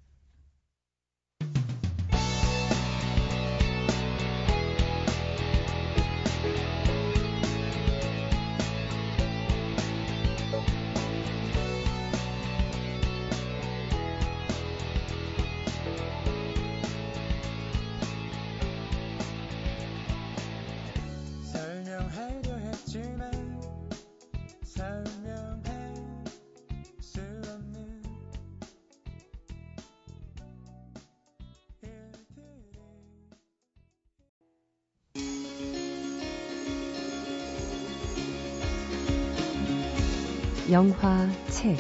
영화, 40.71 41.27
책, 41.49 41.77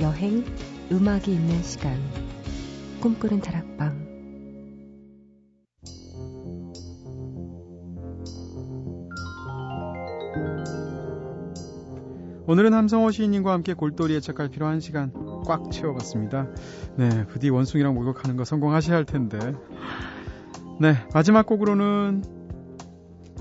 여행, 0.00 0.44
음악이 0.90 1.32
있는 1.32 1.62
시간. 1.62 1.94
꿈꾸는 3.00 3.42
다락방. 3.42 4.02
오늘은 12.46 12.72
함성호 12.72 13.10
시인님과 13.10 13.52
함께 13.52 13.74
골똘히 13.74 14.16
애착할 14.16 14.48
필요한 14.48 14.80
시간 14.80 15.12
꽉 15.46 15.70
채워봤습니다. 15.70 16.48
네, 16.96 17.26
부디 17.26 17.50
원숭이랑 17.50 17.94
목욕하는 17.94 18.36
거 18.36 18.44
성공하셔야 18.44 18.96
할 18.96 19.04
텐데. 19.04 19.38
네, 20.80 20.94
마지막 21.12 21.46
곡으로는 21.46 22.24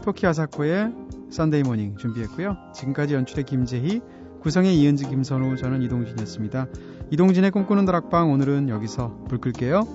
토키 0.03 0.27
아사코의 0.27 0.93
Sunday 1.31 1.63
Morning 1.63 1.95
준비했고요. 1.97 2.57
지금까지 2.75 3.13
연출의 3.15 3.45
김재희, 3.45 4.01
구성의 4.43 4.77
이은지, 4.77 5.07
김선우, 5.07 5.55
저는 5.55 5.81
이동진이었습니다. 5.83 6.67
이동진의 7.11 7.51
꿈꾸는 7.51 7.85
다락방 7.85 8.29
오늘은 8.29 8.67
여기서 8.67 9.23
불 9.29 9.39
끌게요. 9.39 9.87